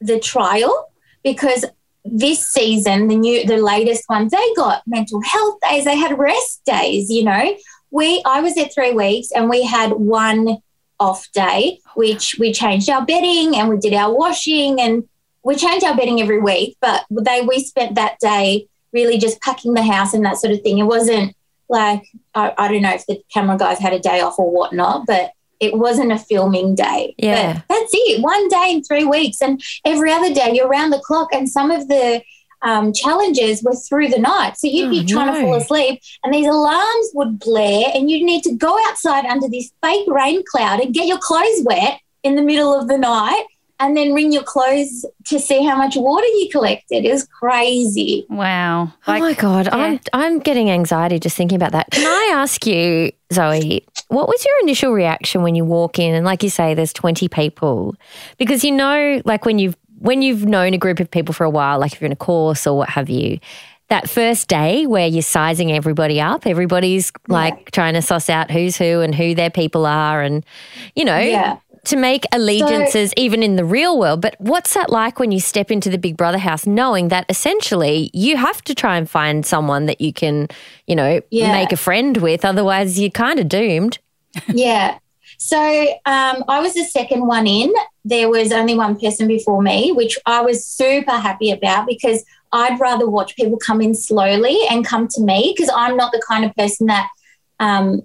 the 0.00 0.18
trial 0.20 0.90
because 1.22 1.64
this 2.04 2.46
season, 2.46 3.08
the 3.08 3.16
new, 3.16 3.46
the 3.46 3.58
latest 3.58 4.04
ones, 4.08 4.32
they 4.32 4.54
got 4.56 4.82
mental 4.86 5.20
health 5.22 5.58
days, 5.68 5.84
they 5.84 5.96
had 5.96 6.18
rest 6.18 6.62
days. 6.64 7.10
You 7.10 7.24
know, 7.24 7.56
we, 7.90 8.22
I 8.24 8.40
was 8.40 8.54
there 8.54 8.68
three 8.68 8.92
weeks, 8.92 9.28
and 9.34 9.50
we 9.50 9.64
had 9.64 9.92
one 9.92 10.58
off 10.98 11.30
day, 11.32 11.80
which 11.94 12.36
we 12.38 12.52
changed 12.52 12.90
our 12.90 13.04
bedding 13.04 13.56
and 13.56 13.68
we 13.68 13.78
did 13.78 13.94
our 13.94 14.14
washing, 14.14 14.80
and 14.80 15.08
we 15.42 15.56
changed 15.56 15.84
our 15.84 15.96
bedding 15.96 16.20
every 16.20 16.40
week. 16.40 16.76
But 16.80 17.04
they, 17.10 17.42
we 17.42 17.62
spent 17.62 17.94
that 17.94 18.18
day 18.20 18.66
really 18.92 19.18
just 19.18 19.40
packing 19.40 19.74
the 19.74 19.82
house 19.82 20.14
and 20.14 20.24
that 20.24 20.38
sort 20.38 20.52
of 20.52 20.60
thing. 20.62 20.78
It 20.78 20.84
wasn't 20.84 21.34
like 21.68 22.04
I, 22.34 22.52
I 22.58 22.68
don't 22.68 22.82
know 22.82 22.92
if 22.94 23.06
the 23.06 23.22
camera 23.32 23.56
guys 23.56 23.78
had 23.78 23.92
a 23.92 24.00
day 24.00 24.20
off 24.20 24.38
or 24.38 24.50
whatnot, 24.50 25.06
but 25.06 25.32
it 25.60 25.74
wasn't 25.74 26.10
a 26.12 26.18
filming 26.18 26.74
day. 26.74 27.14
Yeah. 27.18 27.52
But 27.54 27.64
that's 27.68 27.90
it. 27.92 28.22
One 28.22 28.48
day 28.48 28.72
in 28.72 28.82
three 28.82 29.04
weeks. 29.04 29.40
And 29.42 29.62
every 29.84 30.10
other 30.10 30.32
day 30.32 30.52
you're 30.54 30.66
around 30.68 30.90
the 30.90 31.00
clock. 31.00 31.28
And 31.32 31.48
some 31.48 31.70
of 31.70 31.86
the 31.88 32.22
um, 32.62 32.92
challenges 32.92 33.62
were 33.62 33.74
through 33.74 34.08
the 34.08 34.18
night. 34.18 34.56
So 34.58 34.66
you'd 34.66 34.90
be 34.90 35.00
Oh, 35.00 35.06
trying 35.06 35.34
to 35.34 35.40
fall 35.40 35.54
asleep 35.54 36.00
and 36.24 36.34
these 36.34 36.46
alarms 36.46 37.10
would 37.14 37.38
blare 37.38 37.86
and 37.94 38.10
you'd 38.10 38.24
need 38.24 38.42
to 38.44 38.54
go 38.54 38.78
outside 38.88 39.24
under 39.26 39.48
this 39.48 39.70
fake 39.82 40.06
rain 40.08 40.42
cloud 40.50 40.80
and 40.80 40.92
get 40.92 41.06
your 41.06 41.18
clothes 41.18 41.62
wet 41.64 42.00
in 42.22 42.36
the 42.36 42.42
middle 42.42 42.78
of 42.78 42.86
the 42.88 42.98
night 42.98 43.44
and 43.78 43.96
then 43.96 44.12
wring 44.12 44.30
your 44.30 44.42
clothes 44.42 45.06
to 45.24 45.38
see 45.40 45.64
how 45.64 45.74
much 45.74 45.96
water 45.96 46.26
you 46.26 46.50
collected. 46.52 47.06
It 47.06 47.10
was 47.12 47.26
crazy. 47.26 48.26
Wow. 48.28 48.92
oh 49.06 49.18
my 49.18 49.32
God. 49.32 49.68
I'm, 49.68 49.98
I'm 50.12 50.38
getting 50.38 50.70
anxiety 50.70 51.18
just 51.18 51.34
thinking 51.36 51.56
about 51.56 51.72
that. 51.72 51.90
Can 51.90 52.06
I 52.06 52.34
ask 52.38 52.66
you, 52.66 53.10
Zoe, 53.32 53.86
what 54.10 54.28
was 54.28 54.44
your 54.44 54.54
initial 54.62 54.92
reaction 54.92 55.42
when 55.42 55.54
you 55.54 55.64
walk 55.64 55.98
in 55.98 56.14
and, 56.14 56.24
like 56.26 56.42
you 56.42 56.50
say, 56.50 56.74
there's 56.74 56.92
20 56.92 57.28
people? 57.28 57.94
Because 58.38 58.64
you 58.64 58.72
know, 58.72 59.22
like 59.24 59.44
when 59.44 59.58
you've 59.58 59.76
when 59.98 60.22
you've 60.22 60.46
known 60.46 60.74
a 60.74 60.78
group 60.78 60.98
of 60.98 61.10
people 61.10 61.34
for 61.34 61.44
a 61.44 61.50
while, 61.50 61.78
like 61.78 61.92
if 61.92 62.00
you're 62.00 62.06
in 62.06 62.12
a 62.12 62.16
course 62.16 62.66
or 62.66 62.76
what 62.76 62.88
have 62.88 63.08
you, 63.10 63.38
that 63.88 64.08
first 64.08 64.48
day 64.48 64.86
where 64.86 65.06
you're 65.06 65.22
sizing 65.22 65.70
everybody 65.72 66.20
up, 66.20 66.46
everybody's 66.46 67.12
like 67.28 67.70
trying 67.70 67.94
to 67.94 68.02
suss 68.02 68.28
out 68.30 68.50
who's 68.50 68.76
who 68.76 69.00
and 69.00 69.14
who 69.14 69.34
their 69.34 69.50
people 69.50 69.86
are, 69.86 70.22
and 70.22 70.44
you 70.96 71.04
know, 71.04 71.18
Yeah. 71.18 71.58
To 71.84 71.96
make 71.96 72.24
allegiances 72.32 73.12
even 73.16 73.42
in 73.42 73.56
the 73.56 73.64
real 73.64 73.98
world. 73.98 74.20
But 74.20 74.36
what's 74.38 74.74
that 74.74 74.90
like 74.90 75.18
when 75.18 75.32
you 75.32 75.40
step 75.40 75.70
into 75.70 75.90
the 75.90 75.98
Big 75.98 76.16
Brother 76.16 76.38
house, 76.38 76.66
knowing 76.66 77.08
that 77.08 77.26
essentially 77.28 78.10
you 78.12 78.36
have 78.36 78.62
to 78.64 78.74
try 78.74 78.96
and 78.96 79.08
find 79.08 79.44
someone 79.46 79.86
that 79.86 80.00
you 80.00 80.12
can, 80.12 80.48
you 80.86 80.94
know, 80.94 81.20
Yeah. 81.30 81.52
make 81.52 81.72
a 81.72 81.76
friend 81.76 82.16
with, 82.18 82.44
otherwise 82.44 82.98
you're 83.00 83.10
kind 83.10 83.38
of 83.40 83.48
doomed. 83.48 83.98
yeah. 84.48 84.98
So 85.38 85.56
um, 86.04 86.44
I 86.48 86.60
was 86.60 86.74
the 86.74 86.84
second 86.84 87.26
one 87.26 87.46
in. 87.46 87.72
There 88.04 88.28
was 88.28 88.52
only 88.52 88.74
one 88.74 88.98
person 88.98 89.26
before 89.26 89.62
me, 89.62 89.90
which 89.92 90.18
I 90.26 90.42
was 90.42 90.64
super 90.64 91.12
happy 91.12 91.50
about 91.50 91.86
because 91.86 92.24
I'd 92.52 92.78
rather 92.78 93.08
watch 93.08 93.36
people 93.36 93.56
come 93.58 93.80
in 93.80 93.94
slowly 93.94 94.58
and 94.70 94.84
come 94.84 95.08
to 95.08 95.20
me 95.22 95.54
because 95.56 95.72
I'm 95.74 95.96
not 95.96 96.12
the 96.12 96.22
kind 96.26 96.44
of 96.44 96.54
person 96.56 96.88
that 96.88 97.08
um, 97.58 98.02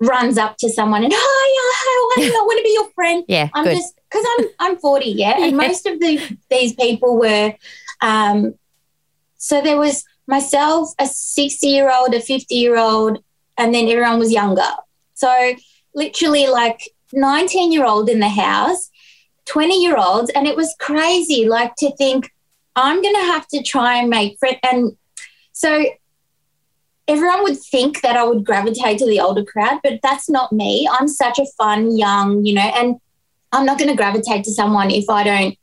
runs 0.00 0.36
up 0.38 0.56
to 0.58 0.68
someone 0.70 1.02
and 1.04 1.12
hi, 1.14 1.18
hi, 1.18 2.22
I 2.26 2.42
want 2.44 2.58
to 2.58 2.62
be 2.62 2.72
your 2.74 2.90
friend. 2.92 3.24
Yeah, 3.28 3.48
I'm 3.54 3.64
good. 3.64 3.76
just 3.76 3.94
because 4.10 4.26
I'm 4.38 4.46
I'm 4.58 4.76
40, 4.78 5.10
yeah, 5.10 5.34
and 5.40 5.52
Yeah. 5.52 5.56
most 5.68 5.86
of 5.86 5.98
the 6.00 6.38
these 6.50 6.74
people 6.74 7.16
were. 7.18 7.54
Um, 8.02 8.54
so 9.38 9.60
there 9.62 9.78
was 9.78 10.04
myself, 10.26 10.90
a 10.98 11.06
60 11.06 11.66
year 11.66 11.90
old, 11.90 12.14
a 12.14 12.20
50 12.20 12.54
year 12.54 12.76
old, 12.76 13.18
and 13.56 13.74
then 13.74 13.88
everyone 13.88 14.18
was 14.18 14.32
younger. 14.32 14.68
So 15.14 15.54
literally 15.94 16.46
like 16.48 16.80
19 17.12 17.72
year 17.72 17.84
old 17.86 18.08
in 18.08 18.18
the 18.20 18.28
house, 18.28 18.90
20 19.46 19.80
year 19.82 19.96
olds, 19.96 20.30
and 20.30 20.46
it 20.46 20.56
was 20.56 20.74
crazy. 20.78 21.46
Like 21.48 21.74
to 21.76 21.94
think 21.96 22.30
I'm 22.74 23.00
going 23.00 23.14
to 23.14 23.20
have 23.32 23.46
to 23.48 23.62
try 23.62 23.96
and 23.96 24.10
make 24.10 24.38
friends, 24.38 24.58
and 24.62 24.96
so 25.52 25.84
everyone 27.08 27.42
would 27.44 27.58
think 27.58 28.02
that 28.02 28.16
I 28.16 28.24
would 28.24 28.44
gravitate 28.44 28.98
to 28.98 29.06
the 29.06 29.20
older 29.20 29.44
crowd, 29.44 29.80
but 29.82 30.00
that's 30.02 30.28
not 30.28 30.52
me. 30.52 30.88
I'm 30.90 31.08
such 31.08 31.38
a 31.38 31.46
fun, 31.56 31.96
young, 31.96 32.44
you 32.44 32.54
know, 32.54 32.72
and 32.74 32.96
I'm 33.52 33.64
not 33.64 33.78
going 33.78 33.90
to 33.90 33.96
gravitate 33.96 34.44
to 34.44 34.52
someone 34.52 34.90
if 34.90 35.08
I 35.08 35.22
don't 35.22 35.58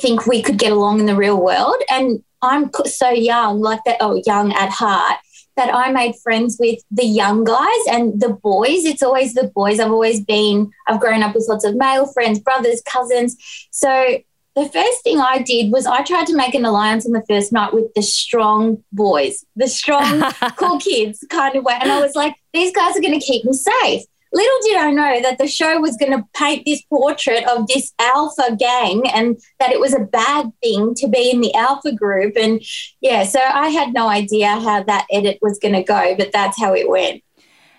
think 0.00 0.26
we 0.26 0.42
could 0.42 0.58
get 0.58 0.72
along 0.72 1.00
in 1.00 1.06
the 1.06 1.16
real 1.16 1.42
world. 1.42 1.76
And 1.90 2.22
I'm 2.40 2.70
so 2.84 3.10
young, 3.10 3.60
like 3.60 3.80
that, 3.84 3.96
oh, 4.00 4.22
young 4.26 4.52
at 4.52 4.70
heart, 4.70 5.18
that 5.56 5.74
I 5.74 5.90
made 5.92 6.14
friends 6.22 6.56
with 6.58 6.78
the 6.90 7.06
young 7.06 7.44
guys 7.44 7.86
and 7.90 8.20
the 8.20 8.30
boys. 8.30 8.84
It's 8.84 9.02
always 9.02 9.34
the 9.34 9.50
boys. 9.54 9.80
I've 9.80 9.90
always 9.90 10.20
been, 10.20 10.70
I've 10.86 11.00
grown 11.00 11.22
up 11.22 11.34
with 11.34 11.46
lots 11.48 11.64
of 11.64 11.76
male 11.76 12.06
friends, 12.12 12.40
brothers, 12.40 12.82
cousins. 12.86 13.36
So 13.70 14.18
the 14.54 14.68
first 14.68 15.02
thing 15.02 15.20
I 15.20 15.38
did 15.38 15.72
was 15.72 15.86
I 15.86 16.02
tried 16.02 16.26
to 16.28 16.36
make 16.36 16.54
an 16.54 16.64
alliance 16.64 17.06
on 17.06 17.12
the 17.12 17.24
first 17.28 17.52
night 17.52 17.74
with 17.74 17.92
the 17.94 18.02
strong 18.02 18.82
boys, 18.92 19.44
the 19.56 19.68
strong, 19.68 20.32
cool 20.56 20.78
kids 20.78 21.24
kind 21.28 21.56
of 21.56 21.64
way. 21.64 21.76
And 21.80 21.90
I 21.90 22.00
was 22.00 22.14
like, 22.14 22.36
these 22.52 22.72
guys 22.72 22.96
are 22.96 23.00
going 23.00 23.18
to 23.18 23.26
keep 23.26 23.44
me 23.44 23.52
safe. 23.52 24.02
Little 24.32 24.58
did 24.64 24.76
I 24.78 24.90
know 24.90 25.22
that 25.22 25.38
the 25.38 25.46
show 25.46 25.80
was 25.80 25.96
going 25.96 26.10
to 26.10 26.26
paint 26.34 26.64
this 26.66 26.82
portrait 26.82 27.44
of 27.48 27.68
this 27.68 27.92
alpha 28.00 28.56
gang 28.56 29.08
and 29.14 29.38
that 29.60 29.70
it 29.70 29.78
was 29.78 29.94
a 29.94 30.00
bad 30.00 30.50
thing 30.60 30.94
to 30.96 31.08
be 31.08 31.30
in 31.30 31.40
the 31.40 31.54
alpha 31.54 31.92
group. 31.92 32.34
And 32.36 32.60
yeah, 33.00 33.24
so 33.24 33.38
I 33.38 33.68
had 33.68 33.92
no 33.92 34.08
idea 34.08 34.48
how 34.48 34.82
that 34.82 35.06
edit 35.12 35.38
was 35.40 35.60
going 35.60 35.74
to 35.74 35.84
go, 35.84 36.16
but 36.16 36.32
that's 36.32 36.58
how 36.58 36.74
it 36.74 36.88
went. 36.88 37.22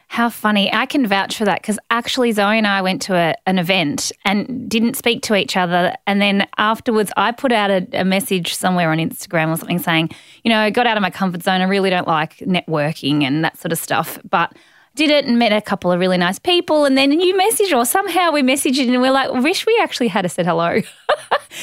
How 0.08 0.30
funny. 0.30 0.72
I 0.72 0.86
can 0.86 1.06
vouch 1.08 1.38
for 1.38 1.46
that 1.46 1.62
because 1.62 1.80
actually 1.90 2.32
Zoe 2.32 2.58
and 2.58 2.68
I 2.68 2.82
went 2.82 3.02
to 3.04 3.16
a, 3.16 3.36
an 3.48 3.58
event 3.58 4.12
and 4.24 4.70
didn't 4.70 4.96
speak 4.96 5.24
to 5.24 5.36
each 5.36 5.58
other. 5.58 5.96
And 6.08 6.22
then 6.22 6.48
afterwards, 6.58 7.12
I 7.18 7.32
put 7.32 7.52
out 7.52 7.70
a, 7.70 7.88
a, 7.94 8.06
message 8.06 8.56
somewhere 8.56 8.92
on 8.92 8.98
Instagram 9.00 9.52
or 9.52 9.58
something 9.58 9.80
saying, 9.80 10.12
you 10.44 10.50
know, 10.50 10.60
I 10.60 10.70
got 10.70 10.88
out 10.88 10.96
of 10.96 11.02
my 11.02 11.10
comfort 11.10 11.44
zone. 11.44 11.62
I 11.62 11.66
really 11.66 11.90
don't 11.90 12.08
like 12.08 12.38
networking 12.38 13.24
and 13.24 13.44
that 13.44 13.58
sort 13.58 13.72
of 13.72 13.80
stuff. 13.80 14.20
But 14.30 14.54
did 14.96 15.10
it 15.10 15.26
and 15.26 15.38
met 15.38 15.52
a 15.52 15.62
couple 15.62 15.92
of 15.92 16.00
really 16.00 16.18
nice 16.18 16.40
people. 16.40 16.86
And 16.86 16.98
then 16.98 17.20
you 17.20 17.36
message 17.36 17.74
or 17.74 17.86
somehow 17.86 18.32
we 18.32 18.42
messaged 18.42 18.88
and 18.88 19.02
we're 19.02 19.12
like, 19.12 19.32
wish 19.34 19.66
we 19.66 19.78
actually 19.82 20.08
had 20.08 20.26
a 20.26 20.30
said 20.30 20.46
hello. 20.46 20.82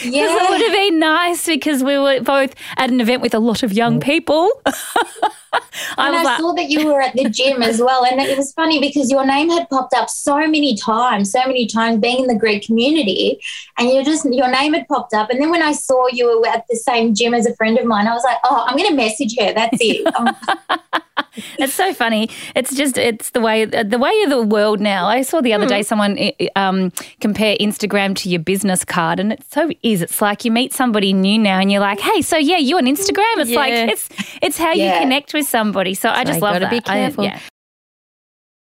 Because 0.00 0.14
yeah. 0.14 0.24
it 0.24 0.50
would 0.50 0.60
have 0.62 0.72
been 0.72 0.98
nice 0.98 1.44
because 1.44 1.84
we 1.84 1.98
were 1.98 2.20
both 2.22 2.54
at 2.78 2.90
an 2.90 3.00
event 3.00 3.20
with 3.20 3.34
a 3.34 3.38
lot 3.38 3.62
of 3.62 3.74
young 3.74 4.00
mm. 4.00 4.02
people. 4.02 4.50
I 5.98 6.08
and 6.08 6.16
I 6.16 6.22
like, 6.22 6.40
saw 6.40 6.52
that 6.54 6.70
you 6.70 6.86
were 6.86 7.00
at 7.00 7.14
the 7.14 7.28
gym 7.28 7.62
as 7.62 7.80
well. 7.80 8.04
And 8.04 8.20
it 8.20 8.36
was 8.36 8.52
funny 8.52 8.80
because 8.80 9.10
your 9.10 9.26
name 9.26 9.50
had 9.50 9.68
popped 9.68 9.94
up 9.94 10.08
so 10.08 10.38
many 10.38 10.76
times, 10.76 11.30
so 11.30 11.40
many 11.40 11.66
times 11.66 12.00
being 12.00 12.20
in 12.20 12.26
the 12.26 12.34
Greek 12.34 12.64
community. 12.64 13.40
And 13.78 13.88
you 13.88 14.04
just, 14.04 14.24
your 14.24 14.50
name 14.50 14.72
had 14.72 14.88
popped 14.88 15.12
up. 15.12 15.30
And 15.30 15.40
then 15.40 15.50
when 15.50 15.62
I 15.62 15.72
saw 15.72 16.06
you 16.08 16.40
were 16.40 16.46
at 16.48 16.64
the 16.70 16.76
same 16.76 17.14
gym 17.14 17.34
as 17.34 17.46
a 17.46 17.54
friend 17.56 17.78
of 17.78 17.84
mine, 17.84 18.06
I 18.06 18.14
was 18.14 18.24
like, 18.24 18.38
oh, 18.44 18.64
I'm 18.66 18.76
going 18.76 18.88
to 18.88 18.96
message 18.96 19.36
her. 19.38 19.52
That's 19.52 19.78
it. 19.80 20.90
it's 21.58 21.74
so 21.74 21.92
funny. 21.92 22.30
It's 22.56 22.74
just, 22.74 22.96
it's 22.96 23.30
the 23.30 23.40
way, 23.40 23.64
the 23.64 23.98
way 23.98 24.22
of 24.22 24.30
the 24.30 24.42
world 24.42 24.80
now. 24.80 25.06
I 25.06 25.22
saw 25.22 25.40
the 25.40 25.52
other 25.52 25.66
mm. 25.66 25.70
day 25.70 25.82
someone 25.82 26.18
um, 26.56 26.92
compare 27.20 27.56
Instagram 27.60 28.16
to 28.16 28.30
your 28.30 28.40
business 28.40 28.84
card. 28.84 29.20
And 29.20 29.34
it 29.34 29.44
so 29.50 29.70
is. 29.82 30.00
It's 30.00 30.20
like 30.22 30.44
you 30.44 30.50
meet 30.50 30.72
somebody 30.72 31.12
new 31.12 31.38
now 31.38 31.58
and 31.58 31.70
you're 31.70 31.80
like, 31.80 32.00
hey, 32.00 32.22
so 32.22 32.36
yeah, 32.36 32.56
you 32.56 32.78
on 32.78 32.84
Instagram? 32.84 33.36
It's 33.36 33.50
yeah. 33.50 33.58
like, 33.58 33.72
it's, 33.72 34.08
it's 34.40 34.58
how 34.58 34.72
yeah. 34.72 34.94
you 34.94 35.00
connect 35.00 35.34
with 35.34 35.41
somebody. 35.42 35.94
So 35.94 36.08
I 36.08 36.24
just 36.24 36.40
love 36.40 36.60
that. 36.60 36.70
Be 36.70 36.80
careful. 36.80 37.24
I, 37.24 37.28
yeah. 37.28 37.40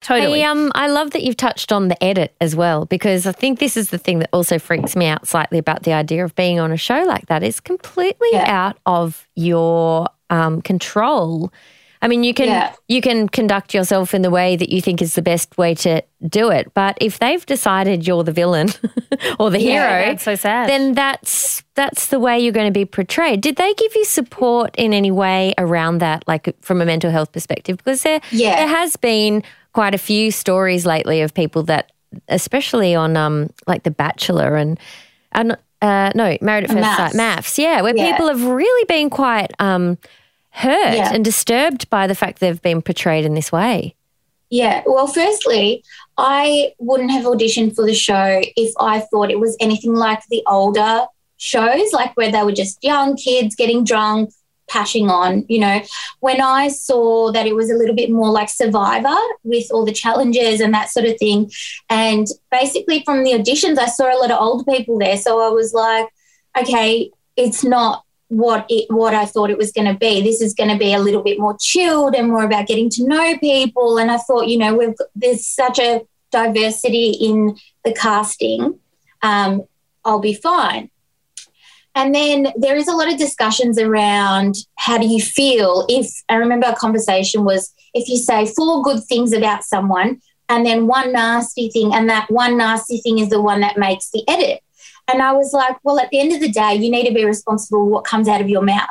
Totally. 0.04 0.40
Hey, 0.40 0.44
um, 0.44 0.70
I 0.74 0.88
love 0.88 1.12
that 1.12 1.22
you've 1.22 1.36
touched 1.36 1.72
on 1.72 1.88
the 1.88 2.04
edit 2.04 2.34
as 2.38 2.54
well 2.54 2.84
because 2.84 3.26
I 3.26 3.32
think 3.32 3.58
this 3.58 3.74
is 3.74 3.88
the 3.88 3.96
thing 3.96 4.18
that 4.18 4.28
also 4.34 4.58
freaks 4.58 4.94
me 4.94 5.06
out 5.06 5.26
slightly 5.26 5.56
about 5.56 5.84
the 5.84 5.94
idea 5.94 6.24
of 6.24 6.34
being 6.34 6.60
on 6.60 6.70
a 6.72 6.76
show 6.76 7.04
like 7.04 7.26
that. 7.26 7.42
It's 7.42 7.58
completely 7.58 8.28
yeah. 8.32 8.44
out 8.46 8.78
of 8.84 9.26
your 9.34 10.08
um, 10.28 10.60
control. 10.60 11.50
I 12.04 12.06
mean, 12.06 12.22
you 12.22 12.34
can 12.34 12.48
yeah. 12.48 12.74
you 12.86 13.00
can 13.00 13.30
conduct 13.30 13.72
yourself 13.72 14.12
in 14.12 14.20
the 14.20 14.30
way 14.30 14.56
that 14.56 14.68
you 14.68 14.82
think 14.82 15.00
is 15.00 15.14
the 15.14 15.22
best 15.22 15.56
way 15.56 15.74
to 15.76 16.02
do 16.28 16.50
it, 16.50 16.70
but 16.74 16.98
if 17.00 17.18
they've 17.18 17.44
decided 17.46 18.06
you're 18.06 18.22
the 18.22 18.30
villain 18.30 18.68
or 19.38 19.48
the 19.48 19.58
yeah, 19.58 20.04
hero, 20.04 20.16
so 20.18 20.34
sad. 20.34 20.68
Then 20.68 20.92
that's 20.92 21.64
that's 21.74 22.08
the 22.08 22.18
way 22.18 22.38
you're 22.38 22.52
going 22.52 22.66
to 22.70 22.78
be 22.78 22.84
portrayed. 22.84 23.40
Did 23.40 23.56
they 23.56 23.72
give 23.72 23.96
you 23.96 24.04
support 24.04 24.74
in 24.76 24.92
any 24.92 25.10
way 25.10 25.54
around 25.56 25.98
that, 25.98 26.24
like 26.28 26.54
from 26.60 26.82
a 26.82 26.84
mental 26.84 27.10
health 27.10 27.32
perspective? 27.32 27.78
Because 27.78 28.02
there 28.02 28.20
yeah. 28.30 28.56
there 28.56 28.68
has 28.68 28.96
been 28.96 29.42
quite 29.72 29.94
a 29.94 29.98
few 29.98 30.30
stories 30.30 30.84
lately 30.84 31.22
of 31.22 31.32
people 31.32 31.62
that, 31.62 31.90
especially 32.28 32.94
on 32.94 33.16
um 33.16 33.48
like 33.66 33.84
The 33.84 33.90
Bachelor 33.90 34.56
and 34.56 34.78
and 35.32 35.56
uh, 35.80 36.12
no 36.14 36.36
Married 36.42 36.64
at 36.64 36.70
First 36.70 36.96
Sight, 36.98 37.14
MAFS, 37.14 37.56
yeah, 37.56 37.80
where 37.80 37.96
yeah. 37.96 38.10
people 38.10 38.28
have 38.28 38.44
really 38.44 38.84
been 38.88 39.08
quite 39.08 39.54
um 39.58 39.96
hurt 40.54 40.94
yeah. 40.94 41.10
and 41.12 41.24
disturbed 41.24 41.90
by 41.90 42.06
the 42.06 42.14
fact 42.14 42.38
they've 42.38 42.62
been 42.62 42.80
portrayed 42.80 43.24
in 43.24 43.34
this 43.34 43.50
way? 43.50 43.96
Yeah, 44.50 44.84
well, 44.86 45.08
firstly, 45.08 45.82
I 46.16 46.74
wouldn't 46.78 47.10
have 47.10 47.24
auditioned 47.24 47.74
for 47.74 47.84
the 47.84 47.94
show 47.94 48.40
if 48.56 48.72
I 48.78 49.00
thought 49.00 49.32
it 49.32 49.40
was 49.40 49.56
anything 49.58 49.94
like 49.94 50.22
the 50.30 50.44
older 50.46 51.06
shows, 51.38 51.92
like 51.92 52.16
where 52.16 52.30
they 52.30 52.44
were 52.44 52.52
just 52.52 52.84
young 52.84 53.16
kids 53.16 53.56
getting 53.56 53.82
drunk, 53.82 54.30
pashing 54.68 55.10
on. 55.10 55.44
You 55.48 55.58
know, 55.58 55.80
when 56.20 56.40
I 56.40 56.68
saw 56.68 57.32
that 57.32 57.46
it 57.48 57.56
was 57.56 57.68
a 57.68 57.74
little 57.74 57.96
bit 57.96 58.12
more 58.12 58.30
like 58.30 58.48
Survivor 58.48 59.16
with 59.42 59.66
all 59.72 59.84
the 59.84 59.92
challenges 59.92 60.60
and 60.60 60.72
that 60.72 60.88
sort 60.88 61.06
of 61.06 61.18
thing, 61.18 61.50
and 61.90 62.28
basically 62.52 63.02
from 63.04 63.24
the 63.24 63.32
auditions, 63.32 63.78
I 63.78 63.86
saw 63.86 64.06
a 64.06 64.20
lot 64.20 64.30
of 64.30 64.40
older 64.40 64.64
people 64.64 65.00
there. 65.00 65.16
So 65.16 65.40
I 65.40 65.48
was 65.48 65.74
like, 65.74 66.06
okay, 66.56 67.10
it's 67.36 67.64
not 67.64 68.03
what 68.34 68.66
it 68.68 68.86
what 68.90 69.14
I 69.14 69.26
thought 69.26 69.50
it 69.50 69.58
was 69.58 69.72
going 69.72 69.92
to 69.92 69.98
be. 69.98 70.22
This 70.22 70.40
is 70.40 70.54
going 70.54 70.70
to 70.70 70.78
be 70.78 70.92
a 70.92 70.98
little 70.98 71.22
bit 71.22 71.38
more 71.38 71.56
chilled 71.60 72.14
and 72.14 72.28
more 72.28 72.44
about 72.44 72.66
getting 72.66 72.90
to 72.90 73.06
know 73.06 73.38
people. 73.38 73.98
And 73.98 74.10
I 74.10 74.18
thought, 74.18 74.48
you 74.48 74.58
know, 74.58 74.74
we've 74.74 74.94
there's 75.14 75.46
such 75.46 75.78
a 75.78 76.02
diversity 76.30 77.10
in 77.10 77.56
the 77.84 77.92
casting. 77.92 78.78
Um, 79.22 79.62
I'll 80.04 80.20
be 80.20 80.34
fine. 80.34 80.90
And 81.94 82.14
then 82.14 82.52
there 82.56 82.76
is 82.76 82.88
a 82.88 82.92
lot 82.92 83.10
of 83.10 83.18
discussions 83.18 83.78
around 83.78 84.56
how 84.76 84.98
do 84.98 85.06
you 85.06 85.22
feel 85.22 85.86
if 85.88 86.10
I 86.28 86.34
remember 86.34 86.66
a 86.66 86.74
conversation 86.74 87.44
was 87.44 87.72
if 87.94 88.08
you 88.08 88.16
say 88.16 88.46
four 88.46 88.82
good 88.82 89.04
things 89.04 89.32
about 89.32 89.62
someone 89.62 90.20
and 90.48 90.66
then 90.66 90.86
one 90.86 91.12
nasty 91.12 91.70
thing, 91.70 91.94
and 91.94 92.08
that 92.10 92.30
one 92.30 92.58
nasty 92.58 92.98
thing 92.98 93.18
is 93.18 93.30
the 93.30 93.40
one 93.40 93.60
that 93.60 93.78
makes 93.78 94.10
the 94.10 94.22
edit. 94.28 94.62
And 95.12 95.22
I 95.22 95.32
was 95.32 95.52
like, 95.52 95.76
well, 95.82 95.98
at 95.98 96.10
the 96.10 96.20
end 96.20 96.32
of 96.32 96.40
the 96.40 96.50
day, 96.50 96.74
you 96.74 96.90
need 96.90 97.06
to 97.06 97.14
be 97.14 97.24
responsible 97.24 97.80
for 97.80 97.84
what 97.84 98.04
comes 98.04 98.28
out 98.28 98.40
of 98.40 98.48
your 98.48 98.62
mouth, 98.62 98.88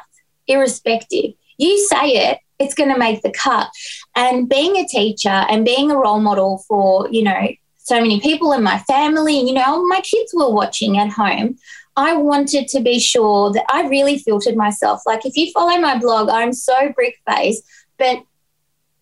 irrespective. 0.48 1.34
You 1.58 1.78
say 1.88 2.30
it, 2.30 2.40
it's 2.60 2.76
going 2.76 2.92
to 2.92 3.00
make 3.00 3.22
the 3.22 3.32
cut. 3.32 3.70
And 4.16 4.48
being 4.48 4.78
a 4.78 4.88
teacher 4.88 5.30
and 5.30 5.66
being 5.66 5.92
a 5.92 5.98
role 5.98 6.20
model 6.20 6.64
for, 6.68 7.08
you 7.10 7.24
know, 7.24 7.48
so 7.78 8.00
many 8.00 8.22
people 8.22 8.54
in 8.54 8.64
my 8.64 8.80
family, 8.80 9.40
you 9.40 9.54
know, 9.54 9.86
my 9.88 10.00
kids 10.02 10.34
were 10.34 10.50
watching 10.50 10.98
at 10.98 11.10
home. 11.10 11.58
I 11.96 12.16
wanted 12.16 12.68
to 12.70 12.80
be 12.80 13.00
sure 13.00 13.52
that 13.52 13.66
I 13.70 13.88
really 13.88 14.18
filtered 14.18 14.56
myself. 14.56 15.02
Like, 15.06 15.26
if 15.26 15.36
you 15.36 15.52
follow 15.52 15.78
my 15.80 15.98
blog, 16.00 16.30
I'm 16.30 16.54
so 16.54 16.92
brick 16.94 17.20
faced, 17.28 17.64
but 17.98 18.24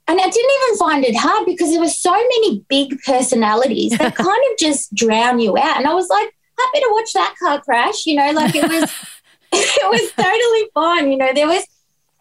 and 0.08 0.20
I 0.20 0.30
didn't 0.30 0.52
even 0.64 0.78
find 0.78 1.06
it 1.06 1.16
hard 1.16 1.46
because 1.46 1.70
there 1.70 1.80
were 1.80 1.88
so 1.88 2.12
many 2.12 2.66
big 2.68 3.00
personalities 3.06 3.98
that 3.98 4.16
kind 4.16 4.44
of 4.52 4.58
just 4.60 4.94
drown 4.94 5.40
you 5.40 5.58
out. 5.58 5.78
And 5.78 5.88
I 5.88 5.94
was 5.94 6.10
like, 6.10 6.36
happy 6.66 6.80
to 6.80 6.90
watch 6.92 7.14
that 7.14 7.36
car 7.42 7.62
crash. 7.62 8.06
You 8.06 8.16
know, 8.16 8.32
like 8.32 8.56
it 8.56 8.68
was, 8.68 8.84
it 9.52 9.90
was 9.90 10.12
totally 10.14 10.70
fine. 10.74 11.12
You 11.12 11.18
know, 11.18 11.34
there 11.34 11.48
was 11.48 11.66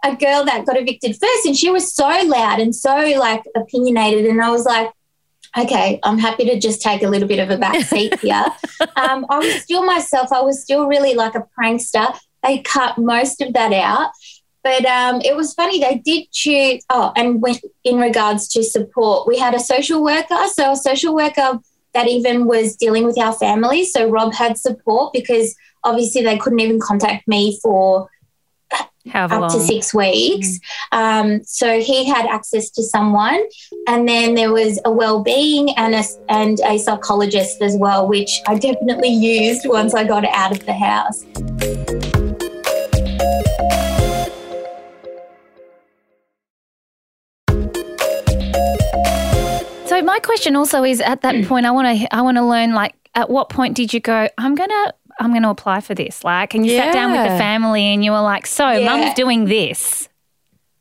a 0.05 0.17
girl 0.17 0.45
that 0.45 0.67
got 0.67 0.79
evicted 0.79 1.17
first, 1.17 1.47
and 1.47 1.57
she 1.57 1.71
was 1.71 1.93
so 1.93 2.09
loud 2.09 2.61
and 2.61 2.75
so 2.75 3.15
like 3.19 3.43
opinionated, 3.57 4.27
and 4.27 4.43
I 4.43 4.51
was 4.51 4.65
like, 4.65 4.91
okay, 5.57 5.99
I'm 6.03 6.19
happy 6.19 6.45
to 6.47 6.59
just 6.59 6.81
take 6.81 7.03
a 7.03 7.09
little 7.09 7.29
bit 7.29 7.39
of 7.39 7.51
a 7.51 7.59
back 7.59 7.83
seat 7.85 8.19
here. 8.21 8.45
um, 8.97 9.27
I 9.29 9.39
was 9.39 9.63
still 9.63 9.85
myself. 9.85 10.33
I 10.33 10.41
was 10.41 10.63
still 10.63 10.87
really 10.87 11.15
like 11.15 11.35
a 11.35 11.47
prankster. 11.59 12.17
They 12.43 12.59
cut 12.59 12.99
most 12.99 13.41
of 13.41 13.53
that 13.55 13.73
out. 13.73 14.11
But 14.63 14.85
um, 14.85 15.23
it 15.23 15.35
was 15.37 15.55
funny. 15.55 15.81
They 15.81 15.97
did 15.97 16.31
choose. 16.33 16.85
Oh, 16.91 17.13
and 17.17 17.41
when, 17.41 17.57
in 17.83 17.97
regards 17.99 18.47
to 18.49 18.63
support, 18.63 19.27
we 19.27 19.39
had 19.39 19.55
a 19.55 19.59
social 19.59 20.03
worker. 20.03 20.37
So 20.53 20.73
a 20.73 20.77
social 20.77 21.15
worker 21.15 21.61
that 21.95 22.09
even 22.09 22.47
was 22.47 22.77
dealing 22.77 23.05
with 23.05 23.19
our 23.19 23.33
family. 23.33 23.85
So 23.85 24.09
Rob 24.09 24.35
had 24.35 24.59
support 24.59 25.13
because 25.13 25.55
obviously 25.85 26.23
they 26.23 26.39
couldn't 26.39 26.61
even 26.61 26.81
contact 26.81 27.27
me 27.27 27.59
for 27.63 28.09
up 29.13 29.31
long. 29.31 29.51
to 29.51 29.61
six 29.61 29.95
weeks. 29.95 30.59
Mm. 30.93 30.99
Um, 30.99 31.45
so 31.45 31.81
he 31.81 32.05
had 32.05 32.27
access 32.27 32.71
to 32.71 32.83
someone, 32.83 33.41
and 33.89 34.09
then 34.09 34.35
there 34.35 34.53
was 34.53 34.79
a 34.85 34.91
well-being 34.91 35.71
and 35.77 35.95
a, 35.95 36.05
and 36.29 36.61
a 36.61 36.79
psychologist 36.79 37.63
as 37.63 37.77
well, 37.77 38.07
which 38.07 38.41
I 38.47 38.57
definitely 38.57 39.09
used 39.09 39.63
once 39.67 39.95
I 39.95 40.05
got 40.05 40.25
out 40.27 40.53
of 40.53 40.67
the 40.67 40.75
house. 40.75 41.25
Question 50.23 50.57
also 50.57 50.85
is 50.85 51.01
at 51.01 51.23
that 51.23 51.35
mm. 51.35 51.47
point, 51.47 51.67
I 51.67 51.71
want 51.71 51.99
to 51.99 52.15
I 52.15 52.23
want 52.23 52.37
to 52.37 52.45
learn 52.45 52.73
like 52.75 52.95
at 53.15 53.29
what 53.31 53.49
point 53.49 53.75
did 53.77 53.93
you 53.93 54.01
go? 54.01 54.29
I'm 54.39 54.55
gonna 54.55 54.93
I'm 55.21 55.33
gonna 55.33 55.51
apply 55.51 55.81
for 55.81 55.95
this. 55.95 56.25
Like, 56.25 56.55
and 56.55 56.67
you 56.67 56.73
yeah. 56.73 56.87
sat 56.87 56.95
down 56.95 57.13
with 57.13 57.23
the 57.23 57.39
family 57.39 57.83
and 57.83 58.05
you 58.05 58.13
were 58.13 58.23
like, 58.23 58.47
so 58.47 58.71
yeah. 58.71 58.87
mum's 58.87 59.15
doing 59.15 59.45
this. 59.45 60.09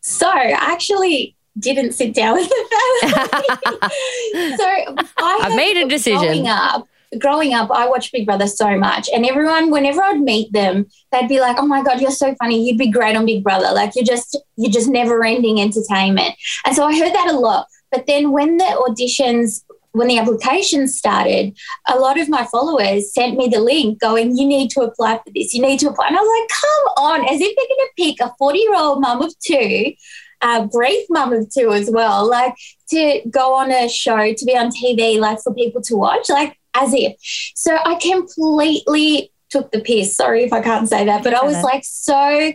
So 0.02 0.30
I 0.30 0.56
actually 0.58 1.36
didn't 1.58 1.92
sit 1.92 2.14
down 2.14 2.36
with 2.36 2.48
the 2.48 3.80
family. 3.82 4.58
so 4.58 4.96
I 5.18 5.40
have 5.44 5.56
made 5.56 5.78
a 5.78 5.88
decision. 5.88 6.22
Growing 6.22 6.48
up, 6.48 6.88
growing 7.18 7.54
up, 7.54 7.70
I 7.72 7.88
watched 7.88 8.14
Big 8.14 8.26
Brother 8.26 8.48
so 8.48 8.78
much, 8.78 9.10
and 9.14 9.26
everyone, 9.26 9.72
whenever 9.72 10.02
I'd 10.02 10.22
meet 10.22 10.52
them, 10.54 10.88
they'd 11.12 11.28
be 11.28 11.40
like, 11.40 11.58
"Oh 11.60 11.68
my 11.68 11.84
god, 11.84 12.00
you're 12.00 12.12
so 12.12 12.34
funny! 12.36 12.66
You'd 12.66 12.78
be 12.78 12.90
great 12.90 13.16
on 13.16 13.26
Big 13.26 13.44
Brother. 13.44 13.72
Like 13.74 13.96
you're 13.96 14.06
just 14.06 14.38
you're 14.56 14.72
just 14.72 14.90
never 14.90 15.24
ending 15.24 15.60
entertainment." 15.60 16.36
And 16.66 16.76
so 16.76 16.86
I 16.86 16.98
heard 16.98 17.14
that 17.14 17.30
a 17.30 17.38
lot. 17.38 17.68
But 17.92 18.06
then 18.08 18.32
when 18.32 18.58
the 18.58 18.66
auditions 18.66 19.64
when 19.92 20.08
the 20.08 20.20
applications 20.20 20.96
started, 20.96 21.58
a 21.88 21.98
lot 21.98 22.20
of 22.20 22.30
my 22.30 22.46
followers 22.46 23.12
sent 23.14 23.38
me 23.38 23.48
the 23.48 23.60
link 23.60 24.00
going, 24.00 24.38
You 24.38 24.48
need 24.48 24.70
to 24.72 24.82
apply 24.82 25.18
for 25.18 25.32
this. 25.34 25.54
You 25.54 25.62
need 25.62 25.80
to 25.80 25.90
apply. 25.90 26.08
And 26.08 26.18
I 26.18 26.22
was 26.22 26.40
like, 26.40 26.62
Come 26.62 27.06
on, 27.06 27.34
as 27.34 27.42
if 27.42 27.56
they're 27.56 28.06
going 28.06 28.16
to 28.16 28.26
pick 28.26 28.28
a 28.28 28.36
40 28.38 28.60
year 28.60 28.76
old 28.76 29.02
mum 29.02 29.22
of 29.22 29.38
two, 29.40 29.94
a 30.42 30.68
brief 30.68 31.06
mum 31.10 31.34
of 31.34 31.52
two 31.52 31.72
as 31.72 31.90
well, 31.92 32.30
like 32.30 32.56
to 32.92 33.22
go 33.30 33.56
on 33.56 33.72
a 33.72 33.90
show, 33.90 34.34
to 34.34 34.46
be 34.46 34.56
on 34.56 34.70
TV, 34.70 35.20
like 35.20 35.40
for 35.42 35.54
people 35.54 35.82
to 35.82 35.96
watch, 35.96 36.30
like 36.30 36.58
as 36.76 36.94
if. 36.94 37.16
So 37.56 37.78
I 37.84 37.96
completely 37.96 39.32
took 39.50 39.72
the 39.72 39.82
piss. 39.82 40.16
Sorry 40.16 40.44
if 40.44 40.54
I 40.54 40.62
can't 40.62 40.88
say 40.88 41.06
that, 41.06 41.24
but 41.24 41.34
I 41.34 41.44
was 41.44 41.62
like 41.64 41.84
so 41.84 42.54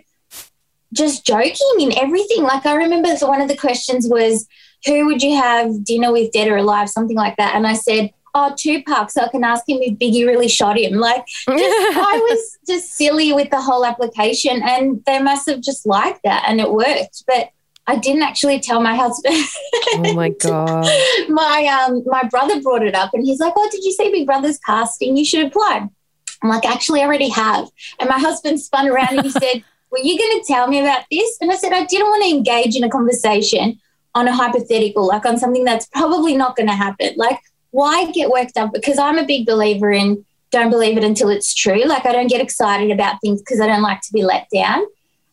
just 0.92 1.26
joking 1.26 1.80
in 1.80 1.98
everything. 1.98 2.44
Like 2.44 2.64
I 2.64 2.74
remember 2.76 3.08
one 3.22 3.40
of 3.40 3.48
the 3.48 3.56
questions 3.56 4.06
was, 4.08 4.46
who 4.86 5.06
would 5.06 5.22
you 5.22 5.36
have 5.36 5.84
dinner 5.84 6.12
with, 6.12 6.32
dead 6.32 6.48
or 6.48 6.56
alive, 6.56 6.88
something 6.88 7.16
like 7.16 7.36
that. 7.36 7.54
And 7.54 7.66
I 7.66 7.74
said, 7.74 8.12
oh, 8.34 8.54
Tupac, 8.56 9.10
so 9.10 9.22
I 9.22 9.28
can 9.28 9.44
ask 9.44 9.68
him 9.68 9.78
if 9.80 9.98
Biggie 9.98 10.26
really 10.26 10.48
shot 10.48 10.78
him. 10.78 10.94
Like, 10.94 11.24
just, 11.26 11.48
I 11.48 12.26
was 12.28 12.58
just 12.66 12.92
silly 12.92 13.32
with 13.32 13.50
the 13.50 13.60
whole 13.60 13.86
application, 13.86 14.60
and 14.62 15.02
they 15.06 15.22
must 15.22 15.48
have 15.48 15.60
just 15.60 15.86
liked 15.86 16.20
that, 16.24 16.44
and 16.46 16.60
it 16.60 16.70
worked. 16.70 17.24
But 17.26 17.50
I 17.86 17.96
didn't 17.96 18.22
actually 18.22 18.60
tell 18.60 18.80
my 18.80 18.94
husband. 18.96 19.36
Oh 19.94 20.14
my 20.14 20.28
god! 20.40 20.86
my 21.28 21.86
um, 21.86 22.02
my 22.06 22.24
brother 22.24 22.60
brought 22.60 22.82
it 22.82 22.94
up, 22.94 23.10
and 23.14 23.24
he's 23.24 23.40
like, 23.40 23.52
"Oh, 23.56 23.68
did 23.70 23.84
you 23.84 23.92
see 23.92 24.10
Big 24.10 24.26
Brother's 24.26 24.58
casting? 24.58 25.16
You 25.16 25.24
should 25.24 25.46
apply." 25.46 25.88
I'm 26.42 26.48
like, 26.48 26.66
"Actually, 26.66 27.02
I 27.02 27.06
already 27.06 27.28
have." 27.28 27.68
And 28.00 28.08
my 28.08 28.18
husband 28.18 28.60
spun 28.60 28.88
around 28.88 29.16
and 29.16 29.22
he 29.22 29.30
said, 29.30 29.62
"Were 29.90 29.98
you 29.98 30.18
going 30.18 30.40
to 30.40 30.44
tell 30.46 30.66
me 30.66 30.80
about 30.80 31.04
this?" 31.10 31.38
And 31.40 31.52
I 31.52 31.56
said, 31.56 31.72
"I 31.72 31.84
didn't 31.84 32.08
want 32.08 32.24
to 32.24 32.30
engage 32.30 32.74
in 32.74 32.84
a 32.84 32.90
conversation." 32.90 33.80
On 34.14 34.28
a 34.28 34.32
hypothetical, 34.32 35.08
like 35.08 35.26
on 35.26 35.38
something 35.38 35.64
that's 35.64 35.86
probably 35.86 36.36
not 36.36 36.56
going 36.56 36.68
to 36.68 36.74
happen. 36.74 37.14
Like, 37.16 37.40
why 37.72 38.10
get 38.12 38.30
worked 38.30 38.56
up? 38.56 38.72
Because 38.72 38.98
I'm 38.98 39.18
a 39.18 39.26
big 39.26 39.44
believer 39.44 39.90
in 39.90 40.24
don't 40.54 40.70
believe 40.70 40.96
it 40.96 41.04
until 41.04 41.28
it's 41.28 41.52
true. 41.52 41.84
Like 41.84 42.06
I 42.06 42.12
don't 42.12 42.28
get 42.28 42.40
excited 42.40 42.90
about 42.90 43.20
things 43.20 43.42
because 43.42 43.60
I 43.60 43.66
don't 43.66 43.82
like 43.82 44.00
to 44.02 44.12
be 44.12 44.22
let 44.22 44.46
down. 44.54 44.84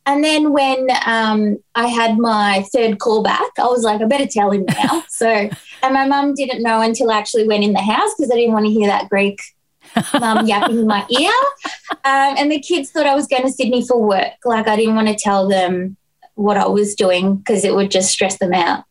And 0.08 0.24
then 0.24 0.52
when 0.52 0.88
um, 1.06 1.58
I 1.76 1.88
had 1.88 2.18
my 2.18 2.66
third 2.74 2.98
call 2.98 3.22
back, 3.22 3.52
I 3.60 3.68
was 3.68 3.84
like, 3.84 4.02
I 4.02 4.06
better 4.06 4.26
tell 4.26 4.50
him 4.50 4.66
now. 4.68 5.04
so, 5.10 5.28
and 5.28 5.94
my 5.94 6.08
mum 6.08 6.34
didn't 6.34 6.64
know 6.64 6.82
until 6.82 7.12
I 7.12 7.20
actually 7.20 7.48
went 7.48 7.64
in 7.64 7.74
the 7.74 7.82
house 7.82 8.10
because 8.18 8.32
I 8.32 8.36
didn't 8.36 8.54
want 8.54 8.66
to 8.66 8.72
hear 8.72 8.88
that 8.88 9.10
Greek 9.10 9.40
mum 10.20 10.48
yapping 10.48 10.80
in 10.80 10.88
my 10.88 11.06
ear. 11.08 11.32
Um, 12.04 12.36
and 12.38 12.52
the 12.52 12.60
kids 12.60 12.90
thought 12.90 13.06
I 13.06 13.14
was 13.14 13.28
going 13.28 13.44
to 13.44 13.52
Sydney 13.52 13.86
for 13.86 14.02
work. 14.02 14.34
Like 14.44 14.68
I 14.68 14.76
didn't 14.76 14.96
want 14.96 15.08
to 15.08 15.16
tell 15.16 15.48
them 15.48 15.98
what 16.36 16.58
I 16.58 16.68
was 16.68 16.96
doing 16.96 17.36
because 17.38 17.64
it 17.66 17.76
would 17.76 17.92
just 17.92 18.12
stress 18.12 18.38
them 18.38 18.54
out. 18.54 18.84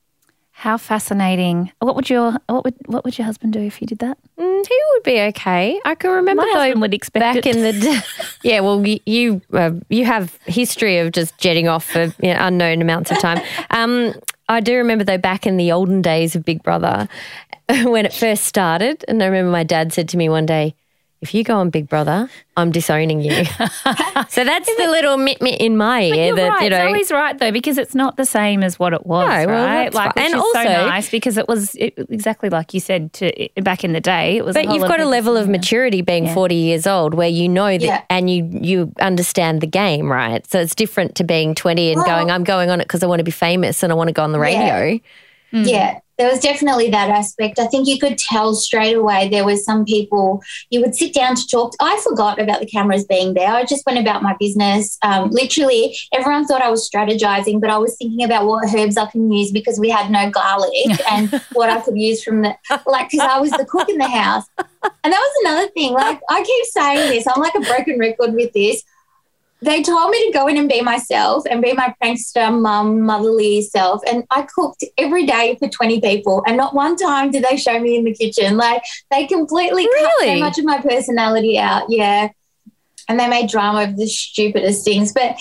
How 0.52 0.76
fascinating! 0.76 1.72
What 1.78 1.96
would 1.96 2.10
your 2.10 2.32
what 2.46 2.64
would 2.64 2.74
what 2.84 3.02
would 3.04 3.16
your 3.16 3.24
husband 3.24 3.54
do 3.54 3.60
if 3.60 3.80
you 3.80 3.86
did 3.86 4.00
that? 4.00 4.18
Mm, 4.38 4.66
he 4.68 4.78
would 4.92 5.02
be 5.04 5.18
okay. 5.20 5.80
I 5.86 5.94
can 5.94 6.10
remember 6.10 6.42
My 6.42 6.50
though 6.52 6.60
husband 6.60 6.80
would 6.82 6.92
expect 6.92 7.22
back 7.22 7.36
it. 7.36 7.46
in 7.56 7.62
the 7.62 7.72
day. 7.72 7.98
yeah, 8.42 8.60
well, 8.60 8.86
you 8.86 9.00
you, 9.06 9.40
uh, 9.54 9.70
you 9.88 10.04
have 10.04 10.38
history 10.44 10.98
of 10.98 11.12
just 11.12 11.38
jetting 11.38 11.66
off 11.66 11.86
for 11.86 12.02
you 12.22 12.34
know, 12.34 12.36
unknown 12.40 12.82
amounts 12.82 13.10
of 13.10 13.18
time. 13.20 13.40
Um, 13.70 14.12
I 14.50 14.60
do 14.60 14.76
remember 14.76 15.04
though 15.04 15.16
back 15.16 15.46
in 15.46 15.56
the 15.56 15.72
olden 15.72 16.02
days 16.02 16.36
of 16.36 16.44
Big 16.44 16.62
Brother 16.62 17.08
when 17.68 18.04
it 18.04 18.12
first 18.12 18.44
started, 18.44 19.02
and 19.08 19.22
I 19.22 19.26
remember 19.26 19.50
my 19.50 19.64
dad 19.64 19.94
said 19.94 20.10
to 20.10 20.18
me 20.18 20.28
one 20.28 20.44
day. 20.44 20.74
If 21.22 21.34
you 21.34 21.44
go 21.44 21.56
on 21.58 21.68
Big 21.68 21.86
Brother, 21.86 22.30
I'm 22.56 22.70
disowning 22.72 23.20
you. 23.20 23.30
so 24.30 24.42
that's 24.44 24.74
the 24.76 24.86
little 24.88 25.18
mit 25.18 25.42
mit 25.42 25.60
in 25.60 25.76
my 25.76 26.00
ear 26.02 26.26
You're 26.28 26.36
that 26.36 26.48
right. 26.48 26.62
you 26.62 26.70
know. 26.70 26.92
Zoe's 26.94 27.12
right 27.12 27.38
though 27.38 27.52
because 27.52 27.76
it's 27.76 27.94
not 27.94 28.16
the 28.16 28.24
same 28.24 28.62
as 28.62 28.78
what 28.78 28.94
it 28.94 29.04
was, 29.06 29.28
No, 29.28 29.52
well, 29.52 29.66
right? 29.66 29.84
that's 29.84 29.94
like, 29.94 30.14
fine. 30.14 30.24
which 30.24 30.32
And 30.32 30.34
is 30.34 30.52
so 30.52 30.58
also- 30.58 30.86
nice 30.88 31.10
because 31.10 31.36
it 31.36 31.46
was 31.46 31.74
it, 31.74 31.92
exactly 32.08 32.48
like 32.48 32.72
you 32.72 32.80
said 32.80 33.12
to 33.14 33.48
back 33.62 33.84
in 33.84 33.92
the 33.92 34.00
day. 34.00 34.38
It 34.38 34.44
was, 34.46 34.54
But 34.54 34.72
you've 34.72 34.88
got 34.88 35.00
a 35.00 35.04
level 35.04 35.36
of 35.36 35.46
maturity 35.48 36.00
being 36.00 36.26
40 36.32 36.54
years 36.54 36.86
old 36.86 37.12
where 37.12 37.28
you 37.28 37.48
know 37.50 37.66
that 37.76 37.82
Yeah. 37.82 38.02
and 38.08 38.30
you 38.30 38.48
you 38.52 38.92
understand 39.00 39.60
the 39.60 39.66
game, 39.66 40.10
right? 40.10 40.46
So 40.50 40.58
it's 40.58 40.74
different 40.74 41.16
to 41.16 41.24
being 41.24 41.54
20 41.54 41.92
and 41.92 41.98
Well- 41.98 42.06
going, 42.06 42.30
I'm 42.30 42.44
going 42.44 42.70
on 42.70 42.80
it 42.80 42.84
because 42.84 43.02
I 43.02 43.06
want 43.06 43.18
to 43.20 43.24
be 43.24 43.30
famous 43.30 43.82
and 43.82 43.92
I 43.92 43.94
want 43.94 44.08
to 44.08 44.14
go 44.14 44.22
on 44.22 44.32
the 44.32 44.40
Yeah. 44.40 44.74
radio. 44.78 45.00
Hmm. 45.50 45.62
Yeah, 45.64 45.98
there 46.20 46.30
was 46.30 46.40
definitely 46.40 46.90
that 46.90 47.08
aspect. 47.08 47.58
I 47.58 47.66
think 47.66 47.88
you 47.88 47.98
could 47.98 48.18
tell 48.18 48.52
straight 48.52 48.94
away 48.94 49.30
there 49.30 49.46
was 49.46 49.64
some 49.64 49.86
people 49.86 50.42
you 50.68 50.82
would 50.82 50.94
sit 50.94 51.14
down 51.14 51.34
to 51.34 51.46
talk. 51.48 51.72
I 51.80 51.98
forgot 52.04 52.38
about 52.38 52.60
the 52.60 52.66
cameras 52.66 53.06
being 53.06 53.32
there. 53.32 53.48
I 53.48 53.64
just 53.64 53.86
went 53.86 53.98
about 53.98 54.22
my 54.22 54.36
business. 54.38 54.98
Um, 55.00 55.30
literally, 55.30 55.96
everyone 56.12 56.44
thought 56.44 56.60
I 56.60 56.68
was 56.68 56.86
strategizing, 56.86 57.58
but 57.58 57.70
I 57.70 57.78
was 57.78 57.96
thinking 57.96 58.22
about 58.22 58.44
what 58.44 58.68
herbs 58.74 58.98
I 58.98 59.06
can 59.06 59.32
use 59.32 59.50
because 59.50 59.80
we 59.80 59.88
had 59.88 60.10
no 60.10 60.28
garlic 60.28 60.70
and 61.10 61.30
what 61.54 61.70
I 61.70 61.80
could 61.80 61.96
use 61.96 62.22
from 62.22 62.42
the 62.42 62.54
like 62.84 63.10
because 63.10 63.26
I 63.26 63.40
was 63.40 63.52
the 63.52 63.64
cook 63.64 63.88
in 63.88 63.96
the 63.96 64.06
house. 64.06 64.44
And 65.02 65.12
that 65.14 65.18
was 65.18 65.46
another 65.46 65.68
thing. 65.68 65.94
Like 65.94 66.20
I 66.28 66.42
keep 66.42 66.64
saying 66.66 67.10
this, 67.12 67.26
I'm 67.26 67.40
like 67.40 67.54
a 67.54 67.60
broken 67.60 67.98
record 67.98 68.34
with 68.34 68.52
this 68.52 68.82
they 69.62 69.82
told 69.82 70.10
me 70.10 70.26
to 70.26 70.32
go 70.32 70.46
in 70.46 70.56
and 70.56 70.68
be 70.68 70.80
myself 70.80 71.44
and 71.50 71.60
be 71.60 71.72
my 71.72 71.94
prankster 72.02 72.58
mum 72.58 73.02
motherly 73.02 73.62
self. 73.62 74.02
And 74.06 74.24
i 74.30 74.42
cooked 74.42 74.84
every 74.96 75.26
day 75.26 75.56
for 75.58 75.68
20 75.68 76.00
people. 76.00 76.42
And 76.46 76.56
not 76.56 76.74
one 76.74 76.96
time 76.96 77.30
did 77.30 77.44
they 77.44 77.56
show 77.56 77.78
me 77.78 77.96
in 77.96 78.04
the 78.04 78.14
kitchen. 78.14 78.56
Like 78.56 78.82
they 79.10 79.26
completely 79.26 79.86
cut 79.86 80.12
so 80.20 80.38
much 80.38 80.58
of 80.58 80.64
my 80.64 80.80
personality 80.80 81.58
out 81.58 81.84
yeah. 81.88 82.28
And 83.08 83.18
they 83.18 83.28
made 83.28 83.50
drama 83.50 83.84
of 83.84 83.96
the 83.96 84.06
stupidest 84.06 84.84
things. 84.84 85.12
But 85.12 85.38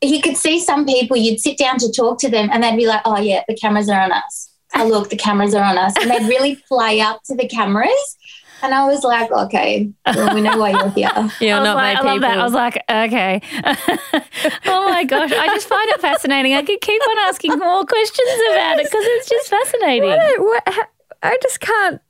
you 0.00 0.22
could 0.22 0.36
see 0.36 0.60
some 0.60 0.86
people 0.86 1.16
you'd 1.16 1.40
sit 1.40 1.58
down 1.58 1.78
to 1.78 1.90
talk 1.90 2.20
to 2.20 2.30
them 2.30 2.48
and 2.52 2.62
they'd 2.62 2.76
be 2.76 2.86
like 2.86 3.02
oh 3.04 3.18
yeah 3.18 3.42
the 3.48 3.56
cameras 3.56 3.88
are 3.88 4.00
on 4.00 4.12
us. 4.12 4.50
Oh 4.76 4.86
look 4.86 5.10
the 5.10 5.16
cameras 5.16 5.54
are 5.54 5.64
on 5.64 5.76
us. 5.76 5.92
And 6.00 6.10
they'd 6.10 6.28
really 6.28 6.56
play 6.68 7.00
up 7.00 7.20
to 7.26 7.34
the 7.34 7.48
cameras 7.48 8.16
and 8.62 8.74
i 8.74 8.84
was 8.86 9.02
like 9.04 9.30
okay 9.30 9.90
well, 10.06 10.34
we 10.34 10.40
know 10.40 10.56
why 10.58 10.70
you're 10.70 10.90
here 10.90 11.10
You're 11.40 11.62
not 11.62 11.76
like, 11.76 11.76
my 11.76 11.90
I 11.92 11.94
people. 11.94 12.10
love 12.12 12.20
that. 12.22 12.38
I 12.38 12.44
was 12.44 12.52
like, 12.54 12.76
okay. 12.90 13.40
oh 14.66 14.88
my 14.88 15.04
gosh, 15.04 15.32
I 15.32 15.46
just 15.48 15.68
find 15.68 15.88
it 15.90 16.00
fascinating. 16.00 16.54
I 16.54 16.62
could 16.62 16.80
keep 16.80 17.00
on 17.02 17.18
asking 17.28 17.58
more 17.58 17.84
questions 17.84 18.28
about 18.50 18.78
it 18.78 18.84
because 18.84 19.04
it's 19.04 19.28
just 19.28 19.48
fascinating. 19.50 20.08
What- 20.08 20.64
what- 20.66 20.88
I 21.22 21.36
just 21.42 21.60
can't 21.60 22.00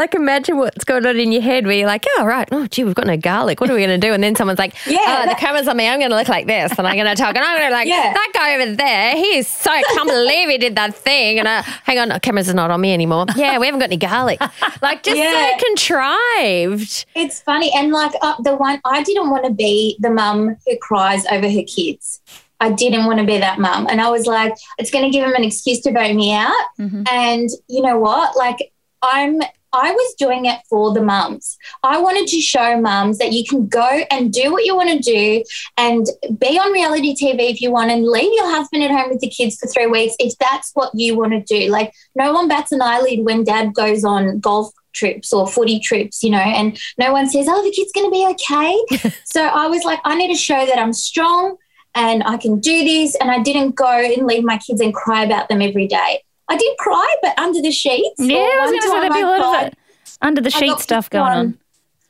like 0.00 0.14
imagine 0.14 0.56
what's 0.56 0.82
going 0.84 1.06
on 1.06 1.16
in 1.18 1.30
your 1.30 1.42
head 1.42 1.66
where 1.66 1.76
you're 1.76 1.86
like, 1.86 2.04
oh, 2.18 2.24
right. 2.24 2.48
Oh, 2.50 2.66
gee, 2.66 2.82
we've 2.84 2.94
got 2.94 3.06
no 3.06 3.16
garlic. 3.16 3.60
What 3.60 3.70
are 3.70 3.74
we 3.74 3.84
going 3.86 4.00
to 4.00 4.04
do? 4.06 4.12
And 4.12 4.22
then 4.24 4.34
someone's 4.34 4.58
like, 4.58 4.74
Yeah, 4.86 5.22
oh, 5.24 5.28
the 5.28 5.34
camera's 5.36 5.68
on 5.68 5.76
me. 5.76 5.86
I'm 5.88 5.98
going 6.00 6.10
to 6.10 6.16
look 6.16 6.28
like 6.28 6.46
this. 6.46 6.76
And 6.78 6.86
I'm 6.88 6.96
going 6.96 7.06
to 7.06 7.14
talk. 7.14 7.36
And 7.36 7.44
I'm 7.44 7.56
going 7.58 7.68
to 7.70 7.74
like, 7.74 7.86
Yeah. 7.86 8.12
that 8.12 8.30
guy 8.34 8.54
over 8.56 8.74
there, 8.74 9.14
he 9.16 9.36
is 9.38 9.46
so, 9.46 9.70
I 9.70 9.82
can't 9.82 10.08
believe 10.08 10.48
he 10.48 10.58
did 10.58 10.74
that 10.76 10.94
thing. 10.94 11.38
And 11.38 11.46
uh, 11.46 11.62
hang 11.62 11.98
on, 11.98 12.08
the 12.08 12.18
camera's 12.18 12.48
are 12.48 12.54
not 12.54 12.70
on 12.70 12.80
me 12.80 12.92
anymore. 12.92 13.26
Yeah, 13.36 13.58
we 13.58 13.66
haven't 13.66 13.80
got 13.80 13.90
any 13.90 13.96
garlic. 13.98 14.40
Like, 14.82 15.02
just 15.04 15.16
Yeah. 15.18 15.56
so 15.58 15.64
contrived. 15.66 17.06
It's 17.14 17.40
funny. 17.40 17.70
And 17.74 17.92
like 17.92 18.12
uh, 18.22 18.40
the 18.42 18.56
one, 18.56 18.80
I 18.84 19.02
didn't 19.02 19.30
want 19.30 19.44
to 19.44 19.52
be 19.52 19.96
the 20.00 20.10
mum 20.10 20.56
who 20.66 20.76
cries 20.78 21.26
over 21.26 21.48
her 21.48 21.62
kids. 21.66 22.20
I 22.60 22.70
didn't 22.70 23.06
want 23.06 23.18
to 23.20 23.24
be 23.26 23.38
that 23.38 23.58
mum. 23.58 23.86
And 23.90 24.00
I 24.00 24.10
was 24.10 24.26
like, 24.26 24.52
it's 24.78 24.90
going 24.90 25.04
to 25.04 25.10
give 25.10 25.26
him 25.26 25.34
an 25.34 25.44
excuse 25.44 25.80
to 25.80 25.92
vote 25.92 26.14
me 26.14 26.34
out. 26.34 26.54
And 26.78 27.48
you 27.68 27.82
know 27.82 27.98
what? 27.98 28.36
Like, 28.36 28.72
I'm. 29.02 29.40
I 29.72 29.92
was 29.92 30.14
doing 30.18 30.46
it 30.46 30.60
for 30.68 30.92
the 30.92 31.02
mums. 31.02 31.56
I 31.82 32.00
wanted 32.00 32.26
to 32.28 32.40
show 32.40 32.80
mums 32.80 33.18
that 33.18 33.32
you 33.32 33.44
can 33.44 33.68
go 33.68 34.02
and 34.10 34.32
do 34.32 34.50
what 34.50 34.64
you 34.64 34.74
want 34.74 34.90
to 34.90 34.98
do 34.98 35.44
and 35.76 36.06
be 36.38 36.58
on 36.58 36.72
reality 36.72 37.14
TV 37.14 37.50
if 37.50 37.60
you 37.60 37.70
want 37.70 37.90
and 37.90 38.06
leave 38.06 38.32
your 38.32 38.50
husband 38.50 38.82
at 38.82 38.90
home 38.90 39.10
with 39.10 39.20
the 39.20 39.30
kids 39.30 39.56
for 39.56 39.68
three 39.68 39.86
weeks 39.86 40.14
if 40.18 40.36
that's 40.38 40.70
what 40.74 40.90
you 40.94 41.16
want 41.16 41.32
to 41.32 41.40
do. 41.40 41.70
Like, 41.70 41.92
no 42.14 42.32
one 42.32 42.48
bats 42.48 42.72
an 42.72 42.82
eyelid 42.82 43.20
when 43.24 43.44
dad 43.44 43.74
goes 43.74 44.04
on 44.04 44.40
golf 44.40 44.72
trips 44.92 45.32
or 45.32 45.46
footy 45.46 45.78
trips, 45.78 46.22
you 46.22 46.30
know, 46.30 46.38
and 46.38 46.78
no 46.98 47.12
one 47.12 47.28
says, 47.28 47.46
oh, 47.48 47.62
the 47.62 47.70
kid's 47.70 47.92
going 47.92 48.06
to 48.06 48.10
be 48.10 48.26
okay. 48.26 49.12
so 49.24 49.44
I 49.44 49.68
was 49.68 49.84
like, 49.84 50.00
I 50.04 50.16
need 50.16 50.28
to 50.28 50.38
show 50.38 50.66
that 50.66 50.78
I'm 50.78 50.92
strong 50.92 51.56
and 51.94 52.22
I 52.24 52.36
can 52.36 52.60
do 52.60 52.84
this. 52.84 53.14
And 53.16 53.30
I 53.30 53.40
didn't 53.40 53.76
go 53.76 53.86
and 53.86 54.26
leave 54.26 54.44
my 54.44 54.58
kids 54.58 54.80
and 54.80 54.94
cry 54.94 55.24
about 55.24 55.48
them 55.48 55.62
every 55.62 55.86
day. 55.86 56.22
I 56.50 56.56
did 56.56 56.76
cry, 56.78 57.14
but 57.22 57.38
under 57.38 57.62
the 57.62 57.70
sheets. 57.70 58.18
Yeah, 58.18 58.38
I 58.38 58.58
was 58.60 58.70
going 58.70 58.82
to 58.82 58.88
say 58.88 59.00
there'd 59.00 59.12
be 59.12 59.20
a 59.20 59.26
lot 59.26 59.66
of 59.68 59.72
under 60.20 60.40
the 60.40 60.50
sheet 60.50 60.78
stuff 60.80 61.08
going 61.08 61.32
on. 61.32 61.58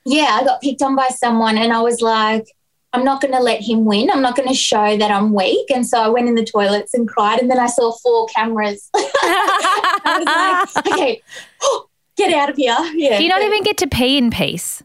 Yeah, 0.06 0.38
I 0.40 0.44
got 0.44 0.62
picked 0.62 0.82
on 0.82 0.96
by 0.96 1.08
someone 1.08 1.58
and 1.58 1.72
I 1.72 1.80
was 1.82 2.00
like, 2.00 2.46
I'm 2.92 3.04
not 3.04 3.20
going 3.20 3.34
to 3.34 3.40
let 3.40 3.60
him 3.60 3.84
win. 3.84 4.10
I'm 4.10 4.22
not 4.22 4.34
going 4.34 4.48
to 4.48 4.54
show 4.54 4.96
that 4.96 5.10
I'm 5.10 5.32
weak. 5.32 5.70
And 5.70 5.86
so 5.86 6.00
I 6.00 6.08
went 6.08 6.26
in 6.26 6.34
the 6.34 6.44
toilets 6.44 6.94
and 6.94 7.06
cried. 7.06 7.38
And 7.38 7.50
then 7.50 7.60
I 7.60 7.66
saw 7.66 7.92
four 7.92 8.26
cameras. 8.34 8.88
I 8.94 10.64
was 10.64 10.74
like, 10.74 10.86
okay, 10.92 11.22
get 12.16 12.32
out 12.32 12.48
of 12.50 12.56
here. 12.56 12.76
Yeah. 12.94 13.18
Do 13.18 13.22
you 13.22 13.28
not 13.28 13.42
even 13.42 13.62
get 13.62 13.76
to 13.76 13.86
pee 13.86 14.16
in 14.16 14.30
peace? 14.30 14.82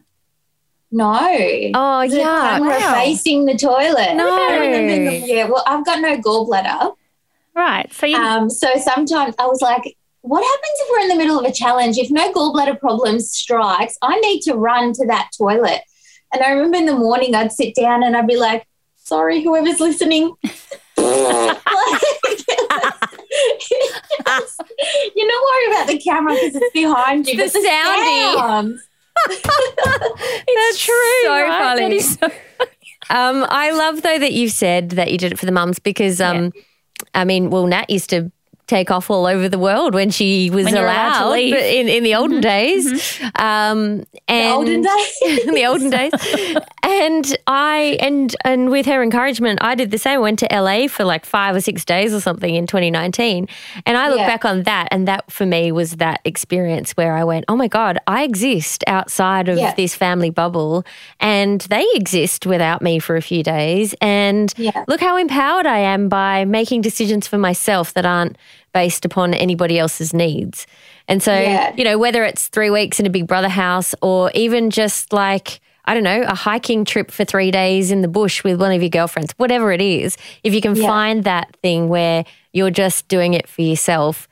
No. 0.92 1.18
Oh, 1.74 2.02
yeah. 2.02 2.58
camera 2.58 2.78
Wow. 2.78 2.94
facing 2.94 3.46
the 3.46 3.56
toilet. 3.56 4.14
No. 4.14 4.36
The- 4.86 5.22
yeah, 5.26 5.44
well, 5.48 5.64
I've 5.66 5.84
got 5.84 6.00
no 6.00 6.16
gallbladder. 6.18 6.94
Right. 7.56 7.90
So 7.92 8.06
you, 8.06 8.16
Um, 8.16 8.50
so 8.50 8.68
sometimes 8.76 9.34
I 9.38 9.46
was 9.46 9.60
like, 9.62 9.96
what 10.20 10.42
happens 10.42 10.74
if 10.80 10.88
we're 10.90 11.00
in 11.00 11.08
the 11.08 11.14
middle 11.16 11.38
of 11.38 11.46
a 11.46 11.52
challenge? 11.52 11.96
If 11.98 12.10
no 12.10 12.30
gallbladder 12.32 12.78
problems 12.78 13.30
strikes, 13.32 13.96
I 14.02 14.18
need 14.20 14.42
to 14.42 14.54
run 14.54 14.92
to 14.92 15.06
that 15.06 15.30
toilet. 15.36 15.80
And 16.34 16.42
I 16.42 16.50
remember 16.50 16.76
in 16.76 16.86
the 16.86 16.94
morning 16.96 17.34
I'd 17.34 17.52
sit 17.52 17.74
down 17.74 18.02
and 18.02 18.16
I'd 18.16 18.26
be 18.26 18.36
like, 18.36 18.66
sorry, 18.96 19.42
whoever's 19.42 19.80
listening. 19.80 20.34
You're 25.14 25.26
not 25.26 25.42
worried 25.44 25.70
about 25.70 25.86
the 25.88 26.00
camera 26.02 26.34
because 26.34 26.56
it's 26.56 26.72
behind 26.72 27.26
you. 27.26 27.40
It's 27.40 27.52
but 27.52 27.62
the 27.62 27.68
soundy. 27.68 28.34
sounds. 28.34 28.82
That's 29.26 30.78
true. 30.84 30.94
So 31.22 31.30
right? 31.30 31.48
That 31.48 31.78
funny. 31.78 32.00
so- 32.00 32.30
Um, 33.08 33.46
I 33.48 33.70
love 33.70 34.02
though 34.02 34.18
that 34.18 34.32
you 34.32 34.48
said 34.48 34.90
that 34.90 35.12
you 35.12 35.18
did 35.18 35.32
it 35.32 35.38
for 35.38 35.46
the 35.46 35.52
mums 35.52 35.78
because 35.78 36.20
um, 36.20 36.52
I 37.14 37.24
mean, 37.24 37.50
well, 37.50 37.66
Nat 37.66 37.90
used 37.90 38.10
to 38.10 38.30
take 38.66 38.90
off 38.90 39.10
all 39.10 39.26
over 39.26 39.48
the 39.48 39.58
world 39.58 39.94
when 39.94 40.10
she 40.10 40.50
was 40.50 40.64
When 40.64 40.76
allowed 40.76 41.18
to 41.20 41.26
allowed, 41.26 41.38
in, 41.38 41.88
in 41.88 42.02
the 42.02 42.14
olden 42.16 42.40
days. 42.40 43.20
Um, 43.36 44.04
and 44.28 44.52
olden 44.54 44.82
days. 44.82 45.18
in 45.46 45.54
the 45.54 45.64
olden 45.66 45.90
days. 45.90 46.12
And 46.82 47.36
I 47.46 47.96
and 48.00 48.34
and 48.44 48.70
with 48.70 48.86
her 48.86 49.02
encouragement, 49.02 49.58
I 49.62 49.74
did 49.74 49.90
the 49.90 49.98
same. 49.98 50.16
I 50.16 50.18
went 50.18 50.38
to 50.40 50.48
LA 50.50 50.86
for 50.88 51.04
like 51.04 51.24
five 51.26 51.54
or 51.54 51.60
six 51.60 51.84
days 51.84 52.14
or 52.14 52.20
something 52.20 52.54
in 52.54 52.66
2019. 52.66 53.48
And 53.84 53.96
I 53.96 54.08
look 54.08 54.18
Yeah. 54.18 54.26
back 54.26 54.44
on 54.44 54.62
that 54.64 54.88
and 54.90 55.06
that 55.06 55.30
for 55.30 55.44
me 55.46 55.70
was 55.72 55.96
that 55.96 56.20
experience 56.24 56.92
where 56.92 57.12
I 57.14 57.22
went, 57.24 57.44
Oh 57.48 57.56
my 57.56 57.68
God, 57.68 57.98
I 58.06 58.22
exist 58.24 58.82
outside 58.86 59.48
of 59.48 59.58
Yeah. 59.58 59.74
this 59.74 59.94
family 59.94 60.30
bubble 60.30 60.84
and 61.20 61.60
they 61.62 61.86
exist 61.94 62.46
without 62.46 62.82
me 62.82 62.98
for 62.98 63.16
a 63.16 63.22
few 63.22 63.42
days. 63.42 63.94
And 64.00 64.52
Yeah. 64.56 64.84
look 64.88 65.00
how 65.00 65.16
empowered 65.16 65.66
I 65.66 65.78
am 65.78 66.08
by 66.08 66.44
making 66.44 66.80
decisions 66.82 67.26
for 67.26 67.36
myself 67.38 67.92
that 67.94 68.06
aren't 68.06 68.36
based 68.80 69.04
upon 69.06 69.32
anybody 69.32 69.78
else's 69.78 70.12
needs. 70.12 70.66
And 71.08 71.22
so, 71.22 71.32
Yeah. 71.32 71.72
you 71.78 71.84
know, 71.84 71.96
whether 71.98 72.22
it's 72.24 72.48
three 72.48 72.68
weeks 72.68 73.00
in 73.00 73.06
a 73.06 73.10
Big 73.10 73.26
Brother 73.26 73.48
house 73.48 73.94
or 74.02 74.30
even 74.34 74.68
just 74.70 75.14
like, 75.14 75.60
I 75.86 75.94
don't 75.94 76.02
know, 76.02 76.22
a 76.22 76.34
hiking 76.34 76.84
trip 76.84 77.10
for 77.10 77.24
three 77.24 77.50
days 77.50 77.90
in 77.90 78.02
the 78.02 78.08
bush 78.08 78.44
with 78.44 78.60
one 78.60 78.72
of 78.72 78.82
your 78.82 78.90
girlfriends, 78.90 79.32
whatever 79.38 79.72
it 79.72 79.80
is, 79.80 80.18
if 80.44 80.52
you 80.52 80.60
can 80.60 80.74
Yeah. 80.76 80.86
find 80.86 81.24
that 81.24 81.56
thing 81.62 81.88
where 81.88 82.24
you're 82.52 82.70
just 82.84 83.08
doing 83.08 83.32
it 83.32 83.48
for 83.48 83.62
yourself, 83.62 84.28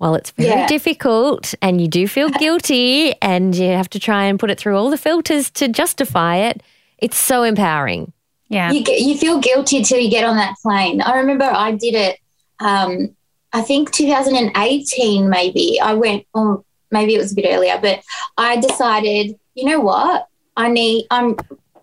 well, 0.00 0.16
it's 0.16 0.32
very 0.32 0.48
Yeah. 0.50 0.66
difficult 0.66 1.54
and 1.62 1.80
you 1.80 1.86
do 1.86 2.08
feel 2.08 2.28
guilty 2.44 3.14
and 3.22 3.54
you 3.54 3.68
have 3.68 3.90
to 3.90 4.00
try 4.00 4.24
and 4.24 4.40
put 4.40 4.50
it 4.50 4.58
through 4.58 4.76
all 4.76 4.90
the 4.90 4.98
filters 4.98 5.50
to 5.52 5.68
justify 5.68 6.36
it. 6.48 6.62
It's 6.98 7.16
so 7.18 7.44
empowering. 7.44 8.12
Yeah. 8.48 8.72
you 8.72 8.82
you 9.08 9.14
feel 9.24 9.38
guilty 9.38 9.82
till 9.84 9.98
you 10.00 10.10
get 10.10 10.24
on 10.24 10.36
that 10.36 10.54
plane. 10.62 11.00
I 11.00 11.12
remember 11.18 11.44
I 11.44 11.70
did 11.72 11.94
it. 11.94 12.18
Um, 12.60 13.14
I 13.54 13.62
think 13.62 13.92
2018 13.92 15.30
maybe. 15.30 15.80
I 15.80 15.94
went, 15.94 16.26
or 16.34 16.64
maybe 16.90 17.14
it 17.14 17.18
was 17.18 17.32
a 17.32 17.36
bit 17.36 17.46
earlier, 17.48 17.78
but 17.80 18.02
I 18.36 18.56
decided, 18.56 19.38
you 19.54 19.64
know 19.64 19.80
what? 19.80 20.26
I 20.56 20.68
need. 20.68 21.06
I'm. 21.10 21.36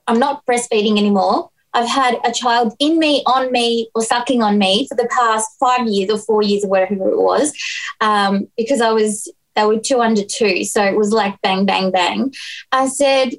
I'm 0.07 0.19
not 0.19 0.45
breastfeeding 0.45 0.97
anymore. 0.97 1.49
I've 1.73 1.87
had 1.87 2.19
a 2.25 2.33
child 2.33 2.75
in 2.79 2.99
me, 2.99 3.23
on 3.25 3.51
me, 3.51 3.89
or 3.95 4.03
sucking 4.03 4.43
on 4.43 4.57
me 4.57 4.87
for 4.89 4.95
the 4.95 5.07
past 5.09 5.49
five 5.57 5.87
years 5.87 6.09
or 6.09 6.17
four 6.17 6.43
years 6.43 6.65
or 6.65 6.69
whatever 6.69 7.09
it 7.09 7.17
was, 7.17 7.53
um, 8.01 8.47
because 8.57 8.81
I 8.81 8.91
was. 8.91 9.31
They 9.53 9.65
were 9.65 9.79
two 9.79 9.99
under 9.99 10.23
two, 10.23 10.63
so 10.63 10.81
it 10.81 10.95
was 10.95 11.11
like 11.11 11.41
bang, 11.41 11.65
bang, 11.65 11.91
bang. 11.91 12.33
I 12.71 12.87
said, 12.87 13.31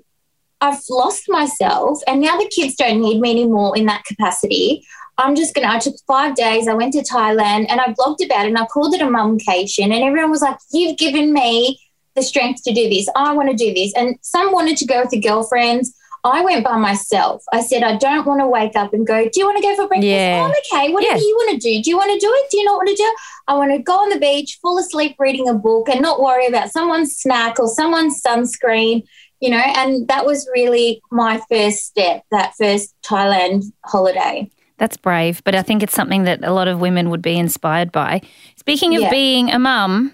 I've 0.61 0.83
lost 0.91 1.25
myself 1.29 2.01
and 2.07 2.21
now 2.21 2.37
the 2.37 2.53
kids 2.55 2.77
don't 2.77 3.01
need 3.01 3.19
me 3.21 3.31
anymore 3.31 3.77
in 3.77 3.87
that 3.87 4.05
capacity. 4.05 4.87
I'm 5.23 5.35
just 5.35 5.55
going 5.55 5.67
to, 5.67 5.73
I 5.75 5.79
took 5.79 5.95
five 6.07 6.35
days. 6.35 6.69
I 6.69 6.75
went 6.75 6.93
to 6.95 7.01
Thailand 7.03 7.67
and 7.69 7.81
I 7.81 7.95
blogged 7.99 8.25
about 8.25 8.45
it 8.47 8.49
and 8.49 8.59
I 8.59 8.67
called 8.67 8.95
it 8.95 9.01
a 9.01 9.11
mumcation. 9.11 9.93
And 9.93 10.03
everyone 10.05 10.31
was 10.31 10.43
like, 10.43 10.59
You've 10.73 10.99
given 10.99 11.33
me 11.33 11.81
the 12.15 12.23
strength 12.23 12.63
to 12.65 12.75
do 12.75 12.89
this. 12.89 13.09
I 13.17 13.33
want 13.33 13.51
to 13.51 13.57
do 13.57 13.73
this. 13.73 13.95
And 13.95 14.17
some 14.23 14.53
wanted 14.53 14.77
to 14.79 14.87
go 14.87 15.01
with 15.01 15.11
the 15.11 15.21
girlfriends. 15.21 15.95
I 16.25 16.45
went 16.45 16.65
by 16.65 16.77
myself. 16.77 17.43
I 17.53 17.63
said, 17.63 17.83
I 17.83 17.97
don't 17.97 18.27
want 18.27 18.41
to 18.41 18.47
wake 18.47 18.77
up 18.77 18.95
and 18.95 19.05
go, 19.07 19.25
Do 19.25 19.41
you 19.41 19.47
want 19.47 19.57
to 19.57 19.63
go 19.63 19.75
for 19.75 19.89
breakfast? 19.89 20.07
Yeah. 20.07 20.41
Oh, 20.41 20.45
I'm 20.45 20.79
okay. 20.81 20.93
Whatever 20.93 21.17
Yeah. 21.17 21.21
you 21.21 21.35
want 21.37 21.51
to 21.53 21.57
do. 21.59 21.83
Do 21.83 21.91
you 21.91 21.97
want 21.97 22.13
to 22.13 22.19
do 22.25 22.33
it? 22.33 22.51
Do 22.51 22.59
you 22.59 22.65
not 22.65 22.77
want 22.77 22.89
to 22.89 22.95
do 22.95 23.03
it? 23.05 23.15
I 23.49 23.55
want 23.57 23.73
to 23.73 23.79
go 23.79 23.95
on 23.95 24.11
the 24.11 24.21
beach, 24.21 24.59
fall 24.63 24.79
asleep, 24.79 25.17
reading 25.19 25.49
a 25.49 25.55
book 25.55 25.89
and 25.89 26.01
not 26.01 26.21
worry 26.21 26.47
about 26.47 26.71
someone's 26.71 27.17
snack 27.17 27.59
or 27.59 27.69
someone's 27.69 28.23
sunscreen 28.23 29.03
you 29.43 29.51
know, 29.51 29.57
and 29.75 30.07
that 30.07 30.25
was 30.25 30.49
really 30.55 31.03
my 31.11 31.43
first 31.51 31.79
step, 31.81 32.25
that 32.31 32.55
first 32.57 32.95
Thailand 33.03 33.65
holiday. 33.85 34.49
That's 34.83 34.97
brave, 34.97 35.45
but 35.45 35.55
I 35.55 35.63
think 35.63 35.85
it's 35.85 35.95
something 35.95 36.25
that 36.25 36.41
a 36.43 36.53
lot 36.53 36.67
of 36.67 36.81
women 36.81 37.09
would 37.11 37.23
be 37.23 37.39
inspired 37.39 37.93
by. 37.93 38.21
Speaking 38.57 38.97
of 38.97 39.03
Yeah. 39.03 39.11
being 39.11 39.49
a 39.53 39.59
mum, 39.61 40.11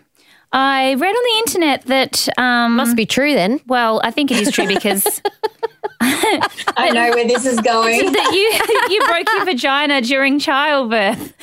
I 0.53 0.95
read 0.95 1.11
on 1.15 1.23
the 1.25 1.39
internet 1.47 1.83
that 1.87 2.29
um, 2.39 2.77
Must 2.77 2.97
be 2.97 3.05
true 3.07 3.35
then. 3.35 3.61
well, 3.67 4.01
I 4.03 4.11
think 4.11 4.31
it 4.31 4.39
is 4.41 4.51
true 4.51 4.67
because 4.67 5.21
I 6.01 6.91
know 6.93 7.11
where 7.11 7.27
this 7.27 7.45
is 7.45 7.61
going. 7.61 8.13
that 8.13 8.33
you 8.33 8.95
you 8.95 9.05
broke 9.07 9.27
your 9.37 9.45
vagina 9.45 10.01
during 10.01 10.39
childbirth, 10.39 11.35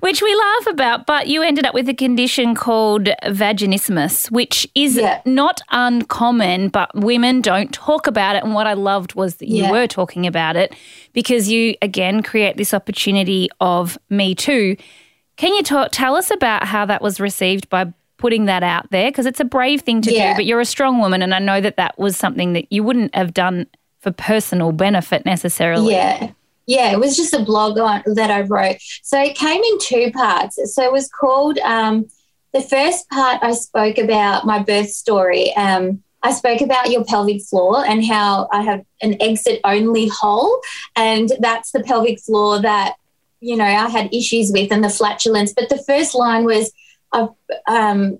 which 0.00 0.22
we 0.22 0.34
laugh 0.34 0.66
about. 0.68 1.06
But 1.06 1.26
you 1.28 1.42
ended 1.42 1.66
up 1.66 1.74
with 1.74 1.88
a 1.88 1.94
condition 1.94 2.54
called 2.54 3.08
vaginismus, 3.24 4.30
which 4.30 4.66
is 4.74 4.96
Yeah. 4.96 5.20
not 5.24 5.60
uncommon, 5.70 6.68
but 6.68 6.90
women 6.94 7.40
don't 7.40 7.72
talk 7.72 8.06
about 8.06 8.36
it. 8.36 8.44
And 8.44 8.54
what 8.54 8.66
I 8.66 8.74
loved 8.74 9.14
was 9.14 9.36
that 9.36 9.48
you 9.48 9.64
Yeah. 9.64 9.70
were 9.72 9.86
talking 9.86 10.26
about 10.26 10.56
it 10.56 10.74
because 11.12 11.48
you 11.48 11.74
again 11.82 12.22
create 12.22 12.56
this 12.56 12.72
opportunity 12.74 13.48
of 13.60 13.98
me 14.10 14.34
too. 14.34 14.76
Can 15.36 15.54
you 15.54 15.62
talk, 15.62 15.88
tell 15.92 16.16
us 16.16 16.30
about 16.30 16.64
how 16.64 16.86
that 16.86 17.02
was 17.02 17.20
received 17.20 17.68
by 17.68 17.92
putting 18.18 18.44
that 18.44 18.62
out 18.62 18.90
there? 18.90 19.10
Because 19.10 19.26
it's 19.26 19.40
a 19.40 19.44
brave 19.44 19.80
thing 19.82 20.02
to 20.02 20.12
Yeah. 20.12 20.32
do, 20.32 20.36
but 20.36 20.46
you're 20.46 20.60
a 20.60 20.64
strong 20.64 21.00
woman, 21.00 21.22
and 21.22 21.34
I 21.34 21.38
know 21.38 21.60
that 21.60 21.76
that 21.76 21.98
was 21.98 22.16
something 22.16 22.52
that 22.52 22.66
you 22.70 22.82
wouldn't 22.82 23.14
have 23.14 23.34
done 23.34 23.66
for 24.00 24.12
personal 24.12 24.72
benefit 24.72 25.24
necessarily. 25.24 25.94
Yeah. 25.94 26.30
Yeah, 26.66 26.92
it 26.92 27.00
was 27.00 27.16
just 27.16 27.34
a 27.34 27.40
blog 27.40 27.76
on, 27.78 28.02
that 28.06 28.30
I 28.30 28.42
wrote. 28.42 28.76
So 29.02 29.20
it 29.20 29.36
came 29.36 29.60
in 29.62 29.78
two 29.80 30.12
parts. 30.12 30.58
So 30.72 30.84
it 30.84 30.92
was 30.92 31.08
called, 31.08 31.58
um, 31.58 32.06
the 32.52 32.60
first 32.60 33.08
part 33.10 33.42
I 33.42 33.52
spoke 33.52 33.98
about 33.98 34.46
my 34.46 34.60
birth 34.60 34.90
story. 34.90 35.52
Um, 35.56 36.02
I 36.22 36.32
spoke 36.32 36.60
about 36.60 36.90
your 36.90 37.04
pelvic 37.04 37.42
floor 37.42 37.84
and 37.84 38.04
how 38.04 38.48
I 38.52 38.62
have 38.62 38.84
an 39.02 39.16
exit 39.20 39.60
only 39.64 40.06
hole. 40.06 40.60
And 40.94 41.32
that's 41.40 41.72
the 41.72 41.80
pelvic 41.80 42.20
floor 42.20 42.60
that, 42.60 42.94
you 43.42 43.56
know, 43.56 43.64
I 43.64 43.88
had 43.88 44.14
issues 44.14 44.52
with 44.52 44.72
and 44.72 44.84
the 44.84 44.88
flatulence. 44.88 45.52
But 45.52 45.68
the 45.68 45.82
first 45.86 46.14
line 46.14 46.44
was, 46.44 46.72
I've, 47.12 47.28
um, 47.66 48.18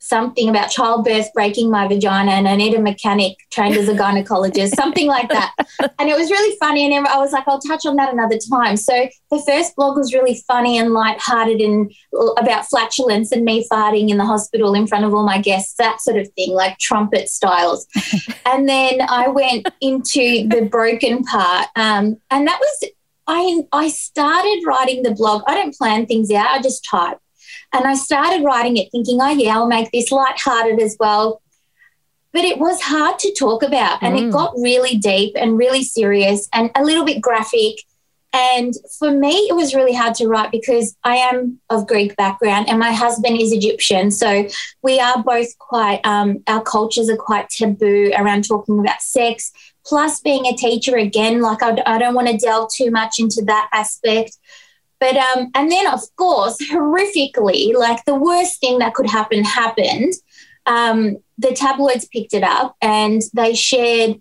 something 0.00 0.48
about 0.48 0.70
childbirth 0.70 1.32
breaking 1.34 1.70
my 1.70 1.88
vagina 1.88 2.30
and 2.30 2.46
I 2.46 2.54
need 2.54 2.74
a 2.74 2.80
mechanic 2.80 3.36
trained 3.50 3.76
as 3.76 3.88
a 3.88 3.94
gynecologist, 3.94 4.74
something 4.74 5.06
like 5.06 5.28
that. 5.30 5.52
And 6.00 6.08
it 6.08 6.16
was 6.16 6.30
really 6.30 6.56
funny. 6.58 6.86
And 6.86 7.06
I 7.06 7.18
was 7.18 7.32
like, 7.32 7.42
I'll 7.48 7.58
touch 7.58 7.84
on 7.84 7.96
that 7.96 8.12
another 8.12 8.38
time. 8.50 8.76
So 8.76 9.08
the 9.30 9.42
first 9.44 9.74
blog 9.74 9.96
was 9.96 10.14
really 10.14 10.40
funny 10.46 10.78
and 10.78 10.92
lighthearted 10.92 11.60
and 11.60 11.92
about 12.36 12.66
flatulence 12.66 13.32
and 13.32 13.44
me 13.44 13.66
farting 13.70 14.08
in 14.08 14.16
the 14.16 14.24
hospital 14.24 14.74
in 14.74 14.86
front 14.86 15.04
of 15.04 15.12
all 15.12 15.24
my 15.24 15.40
guests, 15.40 15.74
that 15.74 16.00
sort 16.00 16.16
of 16.16 16.28
thing, 16.34 16.52
like 16.52 16.78
trumpet 16.78 17.28
styles. 17.28 17.86
and 18.46 18.68
then 18.68 19.00
I 19.08 19.26
went 19.26 19.68
into 19.80 20.46
the 20.48 20.68
broken 20.70 21.24
part. 21.24 21.66
Um, 21.74 22.18
and 22.30 22.46
that 22.46 22.60
was, 22.60 22.90
I, 23.28 23.62
I 23.72 23.88
started 23.88 24.62
writing 24.66 25.02
the 25.02 25.14
blog. 25.14 25.42
I 25.46 25.54
don't 25.54 25.74
plan 25.74 26.06
things 26.06 26.32
out, 26.32 26.48
I 26.48 26.62
just 26.62 26.84
type. 26.84 27.18
And 27.72 27.84
I 27.84 27.94
started 27.94 28.42
writing 28.42 28.78
it 28.78 28.88
thinking, 28.90 29.20
oh, 29.20 29.28
yeah, 29.28 29.56
I'll 29.56 29.68
make 29.68 29.92
this 29.92 30.10
lighthearted 30.10 30.80
as 30.80 30.96
well. 30.98 31.42
But 32.32 32.44
it 32.44 32.58
was 32.58 32.80
hard 32.80 33.18
to 33.20 33.34
talk 33.34 33.62
about. 33.62 34.02
And 34.02 34.18
it 34.18 34.30
got 34.30 34.54
really 34.56 34.96
deep 34.96 35.34
and 35.36 35.58
really 35.58 35.82
serious 35.82 36.48
and 36.52 36.70
a 36.74 36.82
little 36.82 37.04
bit 37.04 37.20
graphic. 37.20 37.80
And 38.32 38.74
for 38.98 39.10
me, 39.10 39.30
it 39.48 39.56
was 39.56 39.74
really 39.74 39.94
hard 39.94 40.14
to 40.16 40.28
write 40.28 40.50
because 40.50 40.96
I 41.04 41.16
am 41.16 41.60
of 41.70 41.86
Greek 41.86 42.16
background 42.16 42.68
and 42.68 42.78
my 42.78 42.92
husband 42.92 43.40
is 43.40 43.52
Egyptian. 43.52 44.10
So 44.10 44.46
we 44.82 45.00
are 45.00 45.22
both 45.22 45.58
quite, 45.58 46.00
um, 46.04 46.42
our 46.46 46.62
cultures 46.62 47.08
are 47.08 47.16
quite 47.16 47.48
taboo 47.48 48.12
around 48.16 48.46
talking 48.46 48.78
about 48.78 49.00
sex. 49.00 49.50
Plus, 49.88 50.20
being 50.20 50.44
a 50.46 50.54
teacher 50.54 50.96
again, 50.96 51.40
like 51.40 51.62
I, 51.62 51.82
I 51.86 51.98
don't 51.98 52.14
want 52.14 52.28
to 52.28 52.36
delve 52.36 52.70
too 52.72 52.90
much 52.90 53.18
into 53.18 53.42
that 53.46 53.68
aspect. 53.72 54.36
But 55.00 55.16
um, 55.16 55.50
and 55.54 55.70
then 55.72 55.86
of 55.86 56.00
course, 56.16 56.56
horrifically, 56.70 57.74
like 57.74 58.04
the 58.04 58.14
worst 58.16 58.60
thing 58.60 58.78
that 58.80 58.94
could 58.94 59.08
happen 59.08 59.44
happened. 59.44 60.12
Um, 60.66 61.16
the 61.38 61.52
tabloids 61.54 62.06
picked 62.06 62.34
it 62.34 62.42
up 62.42 62.76
and 62.82 63.22
they 63.32 63.54
shared. 63.54 64.20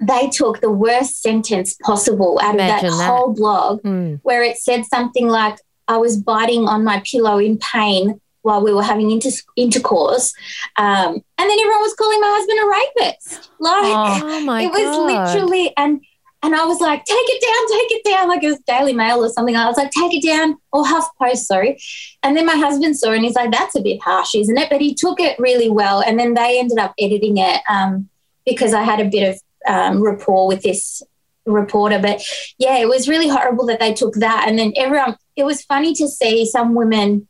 They 0.00 0.28
took 0.30 0.60
the 0.62 0.70
worst 0.70 1.22
sentence 1.22 1.76
possible 1.82 2.40
out 2.42 2.54
Imagine 2.54 2.86
of 2.86 2.92
that, 2.92 2.98
that. 2.98 3.06
whole 3.10 3.34
blog, 3.34 3.82
Mm. 3.82 4.20
where 4.22 4.42
it 4.42 4.56
said 4.56 4.86
something 4.86 5.28
like, 5.28 5.58
"I 5.86 5.98
was 5.98 6.16
biting 6.16 6.66
on 6.66 6.82
my 6.82 7.02
pillow 7.04 7.38
in 7.38 7.58
pain 7.58 8.20
while 8.50 8.62
we 8.64 8.72
were 8.74 8.82
having 8.82 9.10
inter- 9.10 9.30
intercourse," 9.56 10.32
um, 10.76 11.14
and 11.38 11.50
then 11.50 11.58
everyone 11.58 11.82
was 11.82 11.94
calling 11.94 12.20
my 12.20 12.32
husband 12.36 12.58
a 12.60 12.66
rapist. 12.66 13.50
Like, 13.58 14.22
Oh, 14.22 14.40
my 14.40 14.62
it 14.62 14.70
was 14.70 14.82
God. 14.82 15.06
literally 15.34 15.72
and 15.76 16.00
and 16.42 16.54
I 16.54 16.64
was 16.64 16.80
like, 16.80 17.04
take 17.04 17.16
it 17.18 17.42
down, 17.42 17.78
take 17.78 17.98
it 17.98 18.10
down, 18.10 18.28
like 18.28 18.42
it 18.42 18.46
was 18.46 18.58
Daily 18.66 18.94
Mail 18.94 19.22
or 19.22 19.28
something. 19.28 19.56
I 19.56 19.66
was 19.66 19.76
like, 19.76 19.90
take 19.90 20.14
it 20.14 20.26
down, 20.26 20.56
or 20.72 20.84
HuffPost, 20.84 21.44
sorry. 21.44 21.78
And 22.22 22.34
then 22.34 22.46
my 22.46 22.56
husband 22.56 22.96
saw 22.98 23.12
it 23.12 23.16
and 23.16 23.24
he's 23.26 23.34
like, 23.34 23.50
that's 23.52 23.74
a 23.76 23.82
bit 23.82 24.00
harsh, 24.02 24.34
isn't 24.34 24.56
it? 24.56 24.70
But 24.70 24.80
he 24.80 24.94
took 24.94 25.20
it 25.20 25.38
really 25.38 25.68
well. 25.68 26.00
And 26.00 26.18
then 26.18 26.32
they 26.32 26.58
ended 26.58 26.78
up 26.78 26.94
editing 26.98 27.36
it 27.36 27.60
um, 27.68 28.08
because 28.46 28.72
I 28.72 28.82
had 28.84 29.00
a 29.00 29.10
bit 29.10 29.28
of 29.28 29.40
um, 29.68 30.02
rapport 30.02 30.48
with 30.48 30.62
this 30.62 31.02
reporter. 31.44 31.98
But 31.98 32.22
yeah, 32.56 32.78
it 32.78 32.88
was 32.88 33.06
really 33.06 33.28
horrible 33.28 33.66
that 33.66 33.78
they 33.80 33.92
took 33.92 34.14
that. 34.14 34.46
And 34.48 34.58
then 34.58 34.72
everyone, 34.76 35.16
it 35.36 35.44
was 35.44 35.62
funny 35.64 35.94
to 35.96 36.08
see 36.08 36.46
some 36.46 36.74
women 36.74 37.28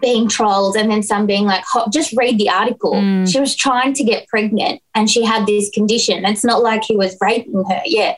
being 0.00 0.28
trolled 0.28 0.76
and 0.76 0.90
then 0.90 1.02
some 1.02 1.26
being 1.26 1.44
like, 1.44 1.64
"Ho- 1.72 1.88
just 1.92 2.12
read 2.16 2.38
the 2.38 2.50
article. 2.50 2.94
Mm. 2.94 3.30
She 3.30 3.40
was 3.40 3.54
trying 3.54 3.92
to 3.94 4.04
get 4.04 4.28
pregnant 4.28 4.80
and 4.94 5.10
she 5.10 5.24
had 5.24 5.46
this 5.46 5.70
condition. 5.70 6.24
It's 6.24 6.44
not 6.44 6.62
like 6.62 6.84
he 6.84 6.96
was 6.96 7.16
raping 7.20 7.64
her. 7.68 7.82
Yeah. 7.84 8.16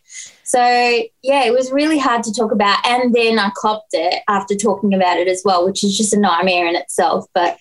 So, 0.51 0.59
yeah, 1.23 1.45
it 1.45 1.53
was 1.53 1.71
really 1.71 1.99
hard 1.99 2.25
to 2.25 2.33
talk 2.33 2.51
about. 2.51 2.85
And 2.85 3.15
then 3.15 3.39
I 3.39 3.53
copped 3.57 3.91
it 3.93 4.23
after 4.29 4.57
talking 4.57 4.93
about 4.93 5.17
it 5.17 5.29
as 5.29 5.43
well, 5.45 5.65
which 5.65 5.85
is 5.85 5.97
just 5.97 6.13
a 6.13 6.19
nightmare 6.19 6.67
in 6.67 6.75
itself. 6.75 7.27
But 7.35 7.57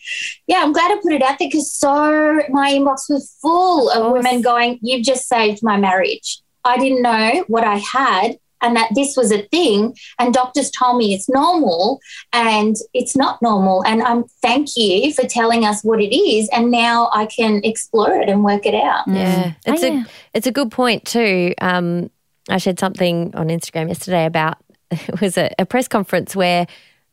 yeah, 0.48 0.64
I'm 0.64 0.74
glad 0.74 0.92
I 0.92 0.96
put 0.96 1.14
it 1.14 1.22
out 1.22 1.38
there 1.38 1.48
because 1.50 1.72
so 1.72 2.42
my 2.50 2.72
inbox 2.72 3.08
was 3.08 3.36
full 3.44 3.92
of 3.92 4.12
women 4.12 4.42
going, 4.42 4.80
You've 4.82 5.06
just 5.06 5.28
saved 5.28 5.62
my 5.62 5.78
marriage. 5.78 6.42
I 6.64 6.78
didn't 6.78 7.04
know 7.04 7.46
what 7.48 7.64
I 7.64 7.78
had 7.78 8.40
and 8.62 8.76
that 8.76 8.90
this 8.96 9.16
was 9.16 9.32
a 9.32 9.44
thing. 9.44 9.96
And 10.20 10.34
doctors 10.34 10.70
told 10.72 10.98
me 10.98 11.14
it's 11.14 11.30
normal 11.30 12.00
and 12.34 12.76
it's 12.94 13.16
not 13.16 13.42
normal. 13.42 13.84
And 13.86 14.02
I'm 14.02 14.24
thank 14.42 14.70
you 14.76 15.14
for 15.14 15.26
telling 15.28 15.66
us 15.66 15.84
what 15.84 16.02
it 16.02 16.16
is. 16.16 16.50
And 16.50 16.72
now 16.72 17.10
I 17.14 17.26
can 17.26 17.62
explore 17.64 18.14
it 18.14 18.30
and 18.30 18.44
work 18.44 18.66
it 18.66 18.76
out. 18.76 19.08
Yeah, 19.08 19.54
Oh, 19.68 19.74
it's 19.74 19.84
yeah. 19.84 20.04
a 20.04 20.06
it's 20.34 20.48
a 20.48 20.52
good 20.52 20.72
point 20.72 21.06
too. 21.06 21.54
Um, 21.62 22.10
I 22.50 22.58
shared 22.58 22.80
something 22.80 23.34
on 23.36 23.48
Instagram 23.50 23.88
yesterday 23.90 24.26
about 24.26 24.58
it 24.92 25.22
was 25.22 25.38
a, 25.38 25.52
a 25.60 25.66
press 25.66 25.88
conference 25.88 26.36
where 26.36 26.66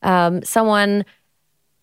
um, 0.03 0.43
someone 0.45 1.05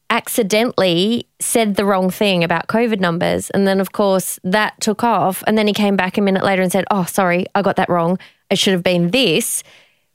accidentally 0.10 1.28
said 1.40 1.76
the 1.76 1.86
wrong 1.86 2.10
thing 2.10 2.44
about 2.44 2.68
COVID 2.68 3.00
numbers, 3.00 3.50
and 3.50 3.68
then 3.68 3.80
of 3.80 3.92
course 3.92 4.40
that 4.44 4.80
took 4.80 5.04
off, 5.04 5.44
and 5.48 5.58
then 5.58 5.68
he 5.68 5.74
came 5.74 5.96
back 5.96 6.18
a 6.18 6.22
minute 6.22 6.44
later 6.44 6.62
and 6.62 6.72
said, 6.72 6.86
"Oh, 6.92 7.04
sorry, 7.06 7.46
I 7.56 7.62
got 7.62 7.76
that 7.78 7.90
wrong. 7.90 8.20
It 8.54 8.58
should 8.60 8.74
have 8.74 8.84
been 8.84 9.10
this." 9.12 9.64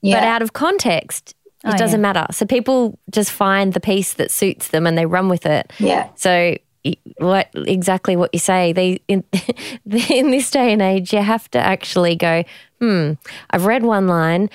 But 0.03 0.23
out 0.23 0.43
of 0.43 0.53
context, 0.53 1.35
it 1.65 1.75
Oh, 1.75 1.77
doesn't 1.77 1.99
yeah. 2.01 2.13
matter. 2.13 2.27
So 2.33 2.47
people 2.47 2.99
just 3.11 3.31
find 3.33 3.73
the 3.73 3.81
piece 3.81 4.15
that 4.15 4.31
suits 4.31 4.69
them 4.69 4.87
and 4.87 4.97
they 4.97 5.07
run 5.07 5.29
with 5.29 5.45
it. 5.45 5.73
Yeah. 5.79 6.09
So 6.15 6.57
what 7.19 7.49
exactly 7.55 8.15
what 8.17 8.31
you 8.33 8.39
say? 8.39 8.73
They 8.73 9.01
in, 9.09 9.25
in 10.11 10.31
this 10.31 10.51
day 10.51 10.73
and 10.73 10.81
age, 10.81 11.13
you 11.13 11.21
have 11.21 11.51
to 11.51 11.59
actually 11.59 12.15
go. 12.17 12.45
Hmm. 12.81 13.15
I've 13.51 13.67
read 13.67 13.83
one 13.83 14.07
line. 14.07 14.49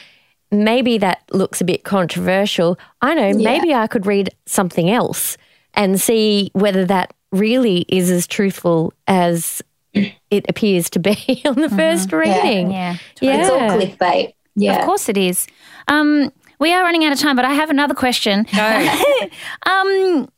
Maybe 0.50 0.98
that 1.00 1.24
looks 1.32 1.60
a 1.62 1.66
bit 1.66 1.84
controversial. 1.84 2.78
I 3.02 3.16
know. 3.16 3.34
Maybe 3.34 3.74
I 3.74 3.88
could 3.88 4.06
read 4.06 4.30
something 4.46 4.90
else 4.90 5.36
and 5.74 6.00
see 6.00 6.52
whether 6.54 6.86
that 6.86 7.14
really 7.32 7.86
is 7.90 8.10
as 8.12 8.28
truthful 8.28 8.94
as 9.08 9.62
it 9.94 10.46
appears 10.50 10.90
to 10.92 11.00
be 11.00 11.42
on 11.46 11.56
the 11.56 11.70
first 11.70 12.12
reading. 12.12 12.72
Yeah. 12.72 12.98
yeah. 13.22 13.40
It's 13.42 13.50
all 13.50 13.58
Yeah. 13.58 13.76
clickbait. 13.76 14.34
Yeah. 14.56 14.80
Of 14.80 14.86
course 14.86 15.10
it 15.10 15.18
is. 15.18 15.48
Um, 15.88 16.32
we 16.60 16.72
are 16.74 16.84
running 16.84 17.04
out 17.06 17.12
of 17.12 17.20
time, 17.20 17.36
but 17.36 17.46
I 17.46 17.54
have 17.54 17.70
another 17.70 17.94
question. 17.96 18.46
um, 19.66 20.30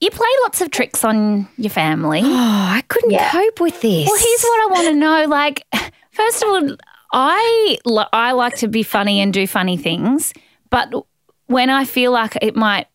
you 0.00 0.10
play 0.10 0.28
lots 0.42 0.60
of 0.60 0.70
tricks 0.70 1.04
on 1.04 1.48
your 1.56 1.70
family. 1.70 2.20
Oh, 2.24 2.28
I 2.76 2.82
couldn't 2.88 3.10
Yeah. 3.10 3.30
cope 3.30 3.60
with 3.60 3.80
this. 3.80 4.06
Well, 4.06 4.18
here's 4.18 4.42
what 4.42 4.62
I 4.62 4.66
want 4.72 4.88
to 4.88 4.94
know. 5.06 5.24
Like, 5.26 5.64
first 6.12 6.42
of 6.42 6.48
all, 6.48 6.76
I 7.12 7.78
I 8.12 8.32
like 8.32 8.56
to 8.56 8.68
be 8.68 8.82
funny 8.82 9.20
and 9.20 9.32
do 9.32 9.46
funny 9.46 9.76
things, 9.76 10.32
but 10.70 10.92
when 11.46 11.70
I 11.70 11.84
feel 11.84 12.10
like 12.12 12.36
it 12.42 12.56
might, 12.56 12.86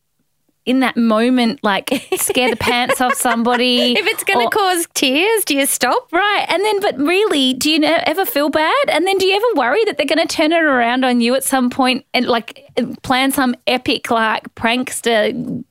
in 0.65 0.81
that 0.81 0.97
moment, 0.97 1.63
like 1.63 1.89
scare 2.17 2.49
the 2.49 2.55
pants 2.55 3.01
off 3.01 3.15
somebody, 3.15 3.93
if 3.93 4.05
it's 4.05 4.23
going 4.23 4.47
to 4.47 4.55
cause 4.55 4.87
tears, 4.93 5.45
do 5.45 5.55
you 5.55 5.65
stop? 5.65 6.11
Right. 6.11 6.45
And 6.47 6.63
then, 6.63 6.79
but 6.79 6.97
really, 6.97 7.53
do 7.53 7.71
you 7.71 7.83
ever 7.83 8.25
feel 8.25 8.49
bad? 8.49 8.75
And 8.89 9.07
then 9.07 9.17
do 9.17 9.25
you 9.25 9.35
ever 9.35 9.59
worry 9.59 9.83
that 9.85 9.97
they're 9.97 10.05
going 10.05 10.25
to 10.25 10.33
turn 10.33 10.51
it 10.51 10.61
around 10.61 11.03
on 11.05 11.21
you 11.21 11.33
at 11.35 11.43
some 11.43 11.69
point 11.69 12.05
and 12.13 12.27
like 12.27 12.65
plan 13.01 13.31
some 13.31 13.55
epic, 13.67 14.11
like 14.11 14.53
prankster 14.55 15.63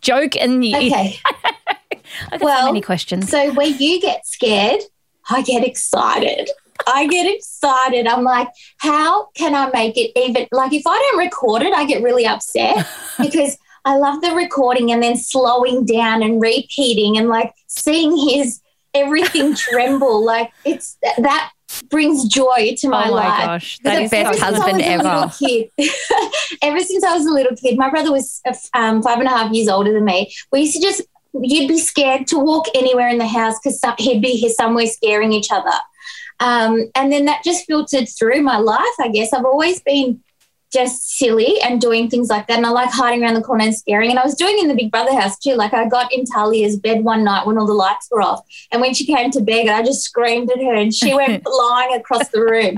joke? 0.00 0.36
And 0.36 0.64
you, 0.64 0.76
Okay. 0.76 1.18
I 2.30 2.38
got 2.38 2.40
Well, 2.42 2.60
so 2.60 2.66
many 2.66 2.80
questions. 2.80 3.30
So 3.30 3.52
where 3.54 3.66
you 3.66 4.00
get 4.00 4.26
scared, 4.26 4.80
I 5.30 5.42
get 5.42 5.64
excited. 5.64 6.50
I 6.86 7.06
get 7.06 7.32
excited. 7.32 8.06
I'm 8.06 8.24
like, 8.24 8.48
how 8.78 9.26
can 9.34 9.54
I 9.54 9.70
make 9.72 9.96
it 9.96 10.10
even? 10.16 10.46
Like, 10.50 10.72
if 10.72 10.82
I 10.86 10.98
don't 10.98 11.18
record 11.18 11.62
it, 11.62 11.72
I 11.72 11.84
get 11.86 12.02
really 12.02 12.26
upset 12.26 12.86
because 13.20 13.56
I 13.84 13.96
love 13.96 14.20
the 14.20 14.32
recording 14.32 14.92
and 14.92 15.02
then 15.02 15.16
slowing 15.16 15.84
down 15.84 16.22
and 16.22 16.40
repeating 16.40 17.18
and 17.18 17.28
like 17.28 17.52
seeing 17.66 18.16
his 18.16 18.60
everything 18.94 19.54
tremble. 19.56 20.24
Like, 20.24 20.52
it's 20.64 20.96
that 21.18 21.50
brings 21.88 22.26
joy 22.26 22.74
to 22.78 22.88
my 22.88 23.08
life. 23.08 23.10
oh 23.10 23.14
my 23.14 23.38
life. 23.38 23.46
gosh. 23.46 23.78
That 23.84 23.96
Because 23.96 24.10
best 24.10 24.40
husband 24.40 24.82
ever. 24.82 25.30
kid- 25.38 25.70
ever 26.62 26.80
since 26.80 27.02
I 27.02 27.16
was 27.16 27.26
a 27.26 27.30
little 27.32 27.56
kid, 27.56 27.78
my 27.78 27.90
brother 27.90 28.12
was 28.12 28.40
uh, 28.46 28.54
um, 28.74 29.02
five 29.02 29.18
and 29.18 29.26
a 29.26 29.30
half 29.30 29.52
years 29.52 29.68
older 29.68 29.92
than 29.92 30.04
me. 30.04 30.32
We 30.52 30.60
used 30.60 30.74
to 30.76 30.82
just, 30.82 31.02
you'd 31.40 31.68
be 31.68 31.78
scared 31.78 32.26
to 32.28 32.38
walk 32.38 32.66
anywhere 32.74 33.08
in 33.08 33.18
the 33.18 33.26
house 33.26 33.54
because 33.62 33.80
he'd 33.98 34.20
be 34.20 34.32
here 34.32 34.50
somewhere 34.50 34.86
scaring 34.86 35.32
each 35.32 35.50
other. 35.50 35.72
Um, 36.40 36.90
and 36.94 37.10
then 37.12 37.24
that 37.26 37.42
just 37.44 37.66
filtered 37.66 38.08
through 38.18 38.42
my 38.42 38.58
life, 38.58 38.82
I 39.00 39.08
guess. 39.08 39.32
I've 39.32 39.44
always 39.44 39.80
been 39.80 40.22
just 40.72 41.18
silly 41.18 41.60
and 41.60 41.80
doing 41.80 42.08
things 42.08 42.28
like 42.28 42.46
that. 42.46 42.56
And 42.56 42.66
I 42.66 42.70
like 42.70 42.90
hiding 42.90 43.22
around 43.22 43.34
the 43.34 43.42
corner 43.42 43.64
and 43.64 43.76
scaring. 43.76 44.10
And 44.10 44.18
I 44.18 44.24
was 44.24 44.34
doing 44.34 44.58
in 44.58 44.68
the 44.68 44.74
Big 44.74 44.90
Brother 44.90 45.14
house 45.18 45.38
too. 45.38 45.54
Like 45.54 45.74
I 45.74 45.86
got 45.88 46.12
in 46.12 46.24
Talia's 46.24 46.76
bed 46.76 47.04
one 47.04 47.24
night 47.24 47.46
when 47.46 47.58
all 47.58 47.66
the 47.66 47.74
lights 47.74 48.08
were 48.10 48.22
off. 48.22 48.40
And 48.72 48.80
when 48.80 48.94
she 48.94 49.06
came 49.06 49.30
to 49.32 49.40
bed, 49.40 49.68
I 49.68 49.82
just 49.82 50.02
screamed 50.02 50.50
at 50.50 50.58
her 50.58 50.74
and 50.74 50.94
she 50.94 51.14
went 51.14 51.44
flying 51.44 51.94
across 51.94 52.28
the 52.28 52.40
room. 52.40 52.76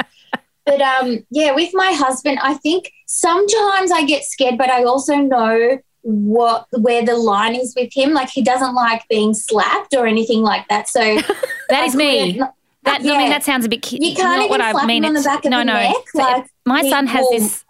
But 0.67 0.81
um, 0.81 1.25
yeah, 1.31 1.55
with 1.55 1.71
my 1.75 1.93
husband, 1.93 2.39
I 2.43 2.55
think 2.55 2.91
sometimes 3.07 3.93
I 3.93 4.05
get 4.07 4.25
scared, 4.25 4.59
but 4.59 4.71
I 4.71 4.85
also 4.85 5.17
know 5.17 5.79
what 6.01 6.67
where 6.73 7.05
the 7.05 7.17
line 7.17 7.55
is 7.55 7.75
with 7.77 7.93
him. 7.95 8.13
Like 8.13 8.31
he 8.31 8.43
doesn't 8.43 8.75
like 8.75 9.07
being 9.09 9.35
slapped 9.35 9.95
or 9.95 10.07
anything 10.07 10.41
like 10.41 10.67
that. 10.69 10.89
So 10.89 11.01
that 11.69 11.85
is 11.87 11.95
me. 11.95 12.41
That, 12.85 13.01
I 13.01 13.05
mean, 13.05 13.31
that 13.31 13.43
sounds 13.43 13.65
a 13.65 13.69
bit 13.69 13.91
You 13.93 14.15
can't 14.15 14.41
even 14.41 14.51
what 14.51 14.61
I 14.61 14.73
slap 14.73 14.87
mean. 14.87 15.05
him 15.05 15.09
on 15.09 15.15
the 15.15 15.23
back 15.23 15.45
of 15.45 15.51
no, 15.51 15.59
the 15.59 15.65
no. 15.65 15.73
neck, 15.75 15.95
So 16.15 16.19
like, 16.19 16.47
my 16.67 16.83
son 16.83 17.07
has 17.07 17.27
this 17.31 17.64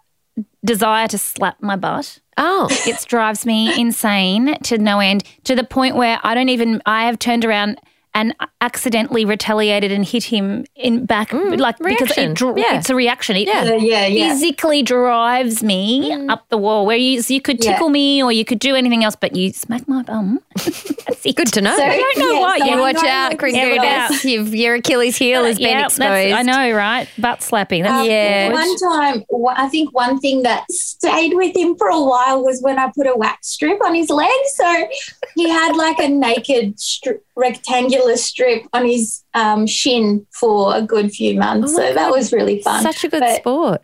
desire 0.65 1.07
to 1.07 1.17
slap 1.17 1.61
my 1.61 1.75
butt. 1.75 2.19
Oh, 2.37 2.67
It 2.85 3.05
drives 3.07 3.45
me 3.45 3.79
insane 3.79 4.57
to 4.63 4.77
no 4.77 4.99
end, 4.99 5.23
to 5.45 5.55
the 5.55 5.63
point 5.63 5.95
where 5.95 6.19
I 6.23 6.33
don't 6.33 6.49
even, 6.49 6.81
I 6.85 7.05
have 7.05 7.17
turned 7.17 7.45
around 7.45 7.79
and 8.15 8.33
accidentally 8.61 9.25
retaliated 9.25 9.91
and 9.91 10.05
hit 10.05 10.23
him 10.23 10.65
in 10.75 11.05
back, 11.05 11.29
mm, 11.29 11.59
like 11.59 11.77
because 11.77 12.17
it, 12.17 12.33
dr- 12.33 12.57
Yeah. 12.57 12.79
it's 12.79 12.89
a 12.89 12.95
reaction. 12.95 13.35
It 13.35 13.47
Yeah. 13.47 13.63
Yeah, 13.65 13.75
yeah, 13.75 14.05
yeah. 14.07 14.29
physically 14.29 14.81
drives 14.81 15.61
me 15.61 16.11
mm. 16.11 16.31
up 16.31 16.47
the 16.49 16.57
wall. 16.57 16.85
Where 16.85 16.95
you, 16.97 17.21
you 17.27 17.41
could 17.41 17.63
Yeah. 17.63 17.73
tickle 17.73 17.89
me 17.89 18.23
or 18.23 18.31
you 18.31 18.45
could 18.45 18.59
do 18.59 18.73
anything 18.73 19.03
else, 19.03 19.15
but 19.17 19.35
you 19.35 19.51
smack 19.51 19.87
my 19.87 20.01
bum. 20.01 20.39
That's 20.55 21.25
it. 21.25 21.35
good 21.35 21.47
to 21.53 21.61
know. 21.61 21.75
So- 21.75 21.83
I 21.83 21.97
don't 21.97 22.17
know 22.17 22.31
Yeah, 22.35 22.39
why. 22.39 22.57
so 22.59 22.65
You 22.65 22.71
you 22.71 22.79
watch 22.79 23.03
out, 23.03 23.37
Chris 23.37 23.53
you're 23.53 23.75
You've, 24.23 24.55
your 24.55 24.75
Achilles 24.75 25.17
heel 25.17 25.41
uh, 25.41 25.45
has 25.47 25.57
been 25.59 25.77
exposed. 25.77 26.33
I 26.33 26.41
know, 26.41 26.71
right? 26.71 27.09
Butt 27.17 27.43
slapping. 27.43 27.83
That's 27.83 28.01
Um, 28.05 28.09
Yeah. 28.09 28.49
One 28.53 28.77
time, 28.77 29.23
I 29.57 29.67
think 29.67 29.93
one 29.93 30.19
thing 30.19 30.43
that 30.43 30.63
stayed 30.71 31.33
with 31.33 31.55
him 31.55 31.75
for 31.75 31.87
a 31.89 32.01
while 32.01 32.41
was 32.43 32.61
when 32.61 32.79
I 32.79 32.91
put 32.95 33.07
a 33.07 33.15
wax 33.15 33.49
strip 33.49 33.83
on 33.83 33.93
his 33.93 34.09
leg. 34.09 34.29
So 34.55 34.87
he 35.35 35.49
had 35.49 35.75
like 35.75 35.99
a 35.99 36.07
naked 36.07 36.77
stri- 36.77 37.19
rectangular 37.35 38.04
strip 38.13 38.63
on 38.73 38.85
his 38.85 39.23
um, 39.33 39.65
shin 39.67 40.25
for 40.31 40.75
a 40.75 40.81
good 40.81 41.11
few 41.11 41.37
months. 41.39 41.73
Oh 41.73 41.77
so 41.77 41.93
that 41.93 42.11
was 42.11 42.31
really 42.31 42.61
fun. 42.61 42.81
Such 42.83 43.03
a 43.03 43.09
good 43.09 43.21
But- 43.21 43.37
sport. 43.37 43.81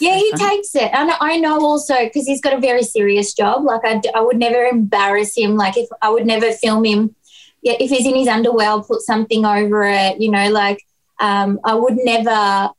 Yeah, 0.00 0.16
he 0.16 0.32
takes 0.32 0.74
it. 0.74 0.92
And 0.92 1.12
I 1.20 1.36
know 1.36 1.60
also 1.60 1.94
because 2.02 2.26
he's 2.26 2.40
got 2.40 2.52
a 2.52 2.58
very 2.58 2.82
serious 2.82 3.32
job. 3.32 3.62
Like, 3.64 3.82
I, 3.84 4.00
I 4.12 4.20
would 4.22 4.38
never 4.38 4.64
embarrass 4.64 5.36
him. 5.36 5.56
Like, 5.56 5.76
if 5.76 5.88
I 6.02 6.10
would 6.10 6.26
never 6.26 6.50
film 6.50 6.84
him. 6.84 7.14
Yeah, 7.62 7.74
if 7.78 7.90
he's 7.90 8.04
in 8.04 8.16
his 8.16 8.26
underwear, 8.26 8.70
I'll 8.70 8.82
put 8.82 9.02
something 9.02 9.44
over 9.46 9.84
it. 9.84 10.20
You 10.20 10.32
know, 10.32 10.50
like, 10.50 10.84
um, 11.20 11.60
I 11.64 11.74
would 11.74 11.96
never 11.96 12.70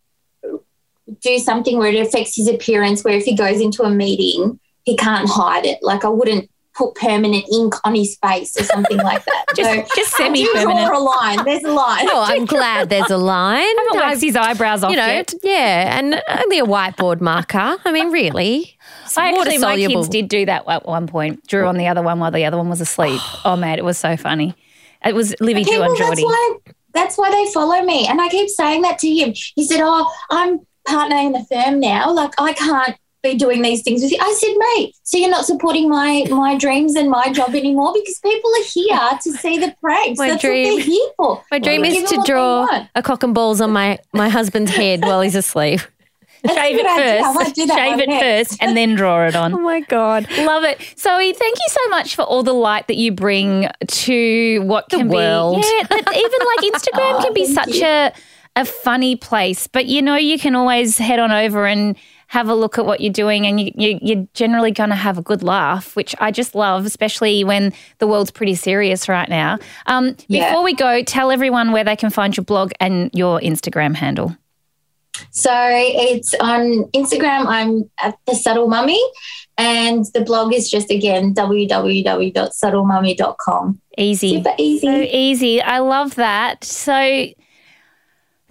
do 1.22 1.40
something 1.40 1.78
where 1.78 1.92
it 1.92 2.06
affects 2.06 2.36
his 2.36 2.50
appearance, 2.50 3.04
where 3.04 3.16
if 3.18 3.24
he 3.24 3.36
goes 3.36 3.62
into 3.62 3.84
a 3.84 3.90
meeting, 3.90 4.60
he 4.84 4.98
can't 4.98 5.30
hide 5.30 5.66
it. 5.66 5.80
Like, 5.82 6.04
I 6.04 6.10
wouldn't 6.10 6.50
put 6.76 6.94
permanent 6.96 7.46
ink 7.52 7.74
on 7.84 7.96
his 7.96 8.18
face 8.18 8.60
or 8.60 8.64
something 8.64 8.98
like 8.98 9.24
that. 9.26 9.46
Just- 9.56 9.70
so 9.70 9.96
just 9.96 10.12
semi-permanent. 10.18 10.88
draw 10.88 10.98
a 10.98 11.00
line. 11.00 11.46
There's 11.46 11.64
a 11.64 11.72
line. 11.72 12.08
Oh, 12.10 12.24
I'm 12.28 12.46
glad 12.46 12.90
there's 12.90 13.10
a 13.10 13.18
line. 13.18 13.62
I 13.64 13.86
haven't 13.88 14.08
waxed 14.08 14.24
his 14.24 14.36
eyebrows 14.36 14.84
off 14.84 14.92
you 14.92 14.98
know, 14.98 15.08
yet. 15.08 15.34
yeah, 15.44 15.98
and 15.98 16.22
only 16.44 16.60
a 16.60 16.66
whiteboard 16.66 17.22
marker. 17.22 17.78
I 17.84 17.92
mean, 17.92 18.12
really, 18.12 18.78
I 19.16 19.30
actually, 19.30 19.58
my 19.60 19.78
kids 19.78 20.10
did 20.10 20.28
do 20.28 20.46
that 20.46 20.68
at 20.68 20.86
one 20.86 21.08
point. 21.08 21.48
Drew 21.48 21.66
on 21.66 21.78
the 21.78 21.88
other 21.88 22.02
one 22.02 22.20
while 22.20 22.32
the 22.32 22.46
other 22.46 22.58
one 22.58 22.70
was 22.70 22.82
asleep. 22.82 23.22
oh 23.46 23.56
man, 23.56 23.78
it 23.78 23.86
was 23.86 23.98
so 23.98 24.18
funny. 24.18 24.56
It 25.06 25.16
was 25.16 25.36
Livy 25.40 25.64
drew 25.64 25.74
People, 25.74 25.92
on 25.92 25.98
that's 25.98 26.22
why 26.22 26.58
that's 26.94 27.18
why 27.18 27.30
they 27.30 27.52
follow 27.54 27.82
me. 27.84 28.08
And 28.08 28.20
I 28.20 28.30
keep 28.30 28.50
saying 28.50 28.82
that 28.82 29.00
to 29.00 29.08
him. 29.08 29.34
He 29.56 29.66
said, 29.66 29.82
Oh, 29.82 30.12
I'm 30.32 30.66
partner 30.86 31.18
in 31.18 31.34
the 31.34 31.46
firm 31.52 31.80
now. 31.80 32.12
Like 32.12 32.34
I 32.40 32.54
can't 32.54 32.96
be 33.32 33.38
doing 33.38 33.62
these 33.62 33.82
things 33.82 34.02
with 34.02 34.12
you. 34.12 34.18
I 34.22 34.34
said, 34.34 34.56
mate, 34.58 34.96
so 35.04 35.18
you're 35.18 35.30
not 35.30 35.46
supporting 35.46 35.90
my 35.90 36.26
my 36.30 36.58
dreams 36.58 36.96
and 36.96 37.10
my 37.10 37.32
job 37.32 37.56
anymore 37.56 37.94
because 37.94 38.20
people 38.20 38.52
are 38.60 38.64
here 38.64 39.20
to 39.24 39.32
see 39.34 39.58
the 39.58 39.76
pranks. 39.82 40.20
My 40.20 40.30
That's 40.30 40.42
dream- 40.42 40.74
what 40.74 40.78
they're 40.78 40.86
here 40.86 41.10
for. 41.18 41.44
my 41.52 41.60
dream 41.60 41.84
Give 41.84 42.04
is 42.04 42.10
to 42.12 42.24
draw 42.26 42.68
a 42.96 43.04
cock 43.04 43.24
and 43.24 43.34
balls 43.34 43.62
on 43.62 43.72
my 43.72 44.00
my 44.14 44.30
husband's 44.30 44.72
head 44.72 45.02
while 45.02 45.22
he's 45.22 45.36
asleep. 45.36 45.82
Shave 46.48 46.78
it 46.80 46.86
first. 46.86 47.56
Shave 47.56 48.00
it 48.00 48.10
next. 48.10 48.50
first 48.50 48.64
and 48.64 48.78
then 48.78 48.96
draw 48.96 49.26
it 49.26 49.36
on. 49.36 49.54
oh 49.56 49.60
my 49.60 49.80
God. 49.82 50.28
Love 50.38 50.64
it. 50.64 50.80
Zoe, 50.98 51.34
thank 51.34 51.56
you 51.58 51.68
so 51.70 51.90
much 51.90 52.16
for 52.16 52.22
all 52.22 52.44
the 52.44 52.54
light 52.54 52.88
that 52.88 52.98
you 52.98 53.12
bring 53.12 53.68
to 53.88 54.60
what 54.60 54.88
the 54.90 54.98
can 54.98 55.10
world. 55.10 55.62
be. 55.62 55.68
Yeah, 55.68 55.98
even 55.98 56.08
like 56.12 56.74
Instagram 56.74 57.14
oh, 57.14 57.22
can 57.24 57.34
be 57.34 57.48
such 57.48 57.76
you. 57.76 57.86
a 57.86 58.14
a 58.56 58.66
funny 58.66 59.16
place. 59.16 59.68
But 59.68 59.86
you 59.86 60.02
know, 60.02 60.16
you 60.16 60.40
can 60.40 60.56
always 60.56 60.98
head 60.98 61.20
on 61.20 61.32
over 61.32 61.66
and 61.66 61.96
have 62.28 62.50
a 62.50 62.56
look 62.56 62.78
at 62.78 62.86
what 62.86 63.02
you're 63.02 63.14
doing 63.14 63.46
and 63.46 63.60
you, 63.60 63.72
you, 63.76 64.00
you're 64.02 64.28
generally 64.34 64.72
going 64.72 64.90
to 64.90 64.96
have 64.96 65.18
a 65.18 65.22
good 65.22 65.44
laugh, 65.44 65.96
which 65.96 66.16
I 66.20 66.32
just 66.32 66.56
love, 66.56 66.86
especially 66.86 67.44
when 67.44 67.74
the 68.00 68.08
world's 68.08 68.32
pretty 68.32 68.56
serious 68.56 69.08
right 69.08 69.30
now. 69.30 69.60
Um, 69.86 70.16
yeah. 70.28 70.50
Before 70.50 70.64
we 70.64 70.74
go, 70.74 71.04
tell 71.04 71.32
everyone 71.32 71.72
where 71.72 71.84
they 71.84 71.96
can 71.96 72.10
find 72.10 72.36
your 72.36 72.44
blog 72.44 72.72
and 72.80 73.10
your 73.14 73.40
Instagram 73.40 73.96
handle. 73.96 74.36
So 75.32 75.52
it's 75.54 76.34
on 76.42 76.84
Instagram, 76.94 77.46
I'm 77.48 77.90
at 78.02 78.18
the 78.26 78.36
subtle 78.36 78.68
mummy, 78.68 79.02
and 79.58 80.04
the 80.14 80.20
blog 80.22 80.54
is 80.54 80.70
just 80.70 80.92
again 80.92 81.34
www.subtlemummy.com. 81.34 83.82
Easy. 83.98 84.36
Super 84.36 84.54
easy. 84.58 84.86
So 84.86 85.08
easy. 85.10 85.62
I 85.62 85.80
love 85.80 86.16
that. 86.16 86.66
So 86.66 87.28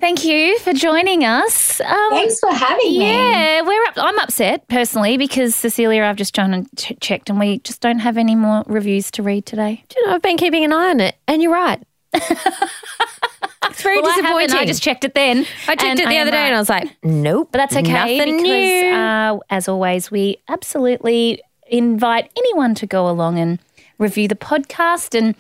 Thank 0.01 0.25
you 0.25 0.59
for 0.59 0.73
joining 0.73 1.25
us. 1.25 1.81
Um, 1.81 2.11
Thanks 2.11 2.39
for 2.41 2.53
having 2.53 2.99
me. 2.99 3.09
Yeah, 3.09 3.63
we're 3.63 3.83
up, 3.85 3.95
I'm 3.97 4.19
upset 4.19 4.67
personally 4.69 5.17
because 5.17 5.55
Cecelia, 5.55 6.05
I've 6.05 6.17
just 6.17 6.35
gone 6.35 6.53
and 6.53 6.69
ch- 6.77 6.93
checked, 7.01 7.31
and 7.31 7.39
we 7.39 7.61
just 7.61 7.81
don't 7.81 8.01
have 8.01 8.19
any 8.19 8.35
more 8.35 8.65
reviews 8.67 9.11
to 9.13 9.23
read 9.23 9.47
today. 9.47 9.85
Do 9.89 10.01
you 10.01 10.07
know, 10.07 10.15
I've 10.15 10.23
been 10.23 10.37
keeping 10.37 10.65
an 10.65 10.73
eye 10.73 10.91
on 10.91 11.01
it, 11.01 11.17
and 11.29 11.43
you're 11.43 11.53
right. 11.53 11.83
it's 12.15 13.83
very 13.83 14.03
well, 14.03 14.15
disappointing. 14.15 14.57
I, 14.57 14.61
I, 14.61 14.67
just 14.67 14.83
checked 14.83 15.05
it 15.05 15.15
then. 15.15 15.47
I 15.69 15.77
checked 15.77 16.01
it 16.01 16.09
the 16.09 16.19
other 16.19 16.31
day, 16.31 16.39
right. 16.39 16.47
and 16.47 16.57
I 16.57 16.59
was 16.59 16.69
like, 16.69 16.97
nope, 17.03 17.49
but 17.53 17.59
that's 17.59 17.77
okay 17.77 18.19
because, 18.19 18.43
new. 18.43 18.93
Uh, 18.93 19.39
as 19.51 19.69
always, 19.69 20.11
we 20.11 20.39
absolutely 20.49 21.41
invite 21.69 22.31
anyone 22.37 22.75
to 22.75 22.87
go 22.87 23.09
along 23.09 23.39
and 23.39 23.59
review 23.99 24.29
the 24.29 24.35
podcast 24.35 25.17
and 25.17 25.35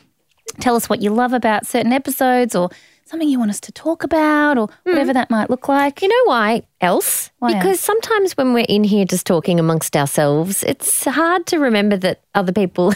tell 0.60 0.76
us 0.76 0.88
what 0.88 1.02
you 1.02 1.10
love 1.10 1.32
about 1.32 1.66
certain 1.66 1.92
episodes 1.92 2.54
or 2.54 2.70
something 3.14 3.28
you 3.28 3.38
want 3.38 3.50
us 3.50 3.60
to 3.60 3.70
talk 3.70 4.02
about 4.02 4.58
or 4.58 4.66
mm. 4.66 4.72
whatever 4.82 5.12
that 5.12 5.30
might 5.30 5.48
look 5.48 5.68
like. 5.68 6.02
You 6.02 6.08
know 6.08 6.24
why 6.24 6.64
else? 6.80 7.30
Why 7.38 7.54
because 7.54 7.78
else? 7.78 7.80
sometimes 7.80 8.36
when 8.36 8.52
we're 8.52 8.66
in 8.68 8.82
here 8.82 9.04
just 9.04 9.24
talking 9.24 9.60
amongst 9.60 9.96
ourselves, 9.96 10.64
it's 10.64 11.04
hard 11.04 11.46
to 11.46 11.58
remember 11.58 11.96
that 11.98 12.22
other 12.34 12.52
people 12.52 12.92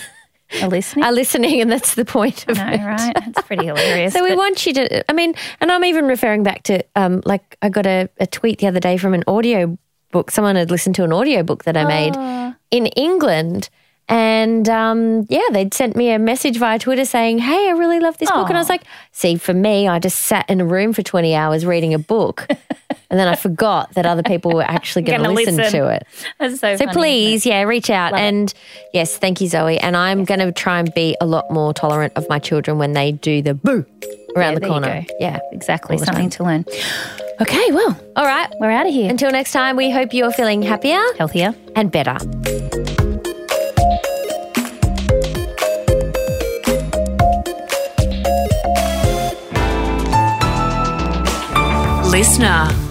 are 0.61 0.69
listening. 0.69 1.05
are 1.05 1.13
listening, 1.13 1.61
and 1.61 1.71
that's 1.71 1.95
the 1.95 2.05
point 2.05 2.49
of 2.49 2.57
know, 2.57 2.67
it. 2.69 2.81
Right? 2.81 3.15
That's 3.15 3.47
pretty 3.47 3.67
hilarious. 3.71 4.13
so 4.13 4.25
we 4.25 4.35
want 4.35 4.67
you 4.67 4.75
to. 4.75 5.09
I 5.09 5.15
mean, 5.15 5.35
and 5.61 5.71
I'm 5.71 5.85
even 5.85 6.07
referring 6.07 6.43
back 6.43 6.65
to 6.65 6.83
um, 6.97 7.23
like 7.25 7.57
I 7.63 7.69
got 7.69 7.87
a, 7.87 8.09
a 8.19 8.27
tweet 8.27 8.59
the 8.59 8.67
other 8.67 8.81
day 8.81 8.97
from 8.97 9.15
an 9.15 9.23
audio 9.29 9.79
book. 10.11 10.33
Someone 10.33 10.57
had 10.57 10.71
listened 10.71 10.97
to 10.97 11.05
an 11.05 11.13
audio 11.13 11.45
book 11.45 11.63
that 11.63 11.77
I 11.77 11.85
made 11.85 12.17
oh. 12.17 12.55
in 12.73 12.87
England 12.87 13.71
and 14.09 14.69
um, 14.69 15.27
yeah, 15.29 15.43
they'd 15.53 15.75
sent 15.75 15.95
me 15.95 16.11
a 16.11 16.19
message 16.19 16.59
via 16.59 16.79
Twitter 16.79 17.05
saying, 17.05 17.39
Hey, 17.39 17.69
I 17.69 17.73
really 17.73 18.01
love 18.01 18.17
this 18.19 18.31
Aww. 18.31 18.35
book. 18.35 18.49
And 18.49 18.57
I 18.57 18.61
was 18.61 18.69
like, 18.69 18.83
See, 19.13 19.37
for 19.37 19.53
me, 19.53 19.87
I 19.87 19.99
just 19.99 20.21
sat 20.21 20.49
in 20.49 20.61
a 20.61 20.65
room 20.65 20.93
for 20.93 21.03
20 21.03 21.35
hours 21.35 21.67
reading 21.67 21.93
a 21.93 21.99
book. 21.99 22.47
and 23.11 23.19
then 23.21 23.29
I 23.29 23.35
forgot 23.35 23.93
that 23.95 24.07
other 24.07 24.23
people 24.23 24.53
were 24.53 24.63
actually 24.63 25.03
going 25.03 25.23
to 25.23 25.31
listen, 25.31 25.57
listen, 25.57 25.81
to 25.81 25.89
it. 25.89 26.07
That's 26.39 26.59
so 26.59 26.77
So 26.77 26.85
funny, 26.87 26.93
please, 26.93 27.45
yeah, 27.45 27.63
reach 27.63 27.91
out. 27.91 28.13
Love 28.13 28.21
and 28.21 28.51
it. 28.51 28.55
yes, 28.95 29.19
thank 29.19 29.41
you, 29.41 29.49
Zoe. 29.49 29.79
And 29.79 29.97
I'm 29.97 30.21
yes. 30.21 30.29
going 30.29 30.41
to 30.41 30.53
try 30.53 30.79
and 30.79 30.93
be 30.95 31.17
a 31.21 31.27
lot 31.27 31.51
more 31.51 31.75
tolerant 31.75 32.15
of 32.17 32.27
my 32.29 32.39
children 32.39 32.79
when 32.79 32.95
they 32.95 33.13
do 33.13 33.43
the 33.43 33.55
boo 33.55 33.85
around 34.37 34.55
yeah, 34.55 34.59
the 34.59 34.67
corner. 34.67 35.05
Yeah, 35.19 35.41
exactly. 35.53 35.99
Something 35.99 36.31
to 36.31 36.45
learn. 36.45 36.65
Okay, 37.41 37.73
well, 37.73 37.99
all 38.17 38.25
right, 38.25 38.53
we're 38.59 38.71
out 38.71 38.87
of 38.87 38.93
here. 38.93 39.11
Until 39.11 39.31
next 39.31 39.53
time, 39.53 39.77
we 39.77 39.91
hope 39.91 40.13
you're 40.13 40.33
feeling 40.33 40.63
happier, 40.63 41.01
healthier, 41.19 41.55
and 41.77 41.93
better. 41.93 42.19
Listener 52.11 52.88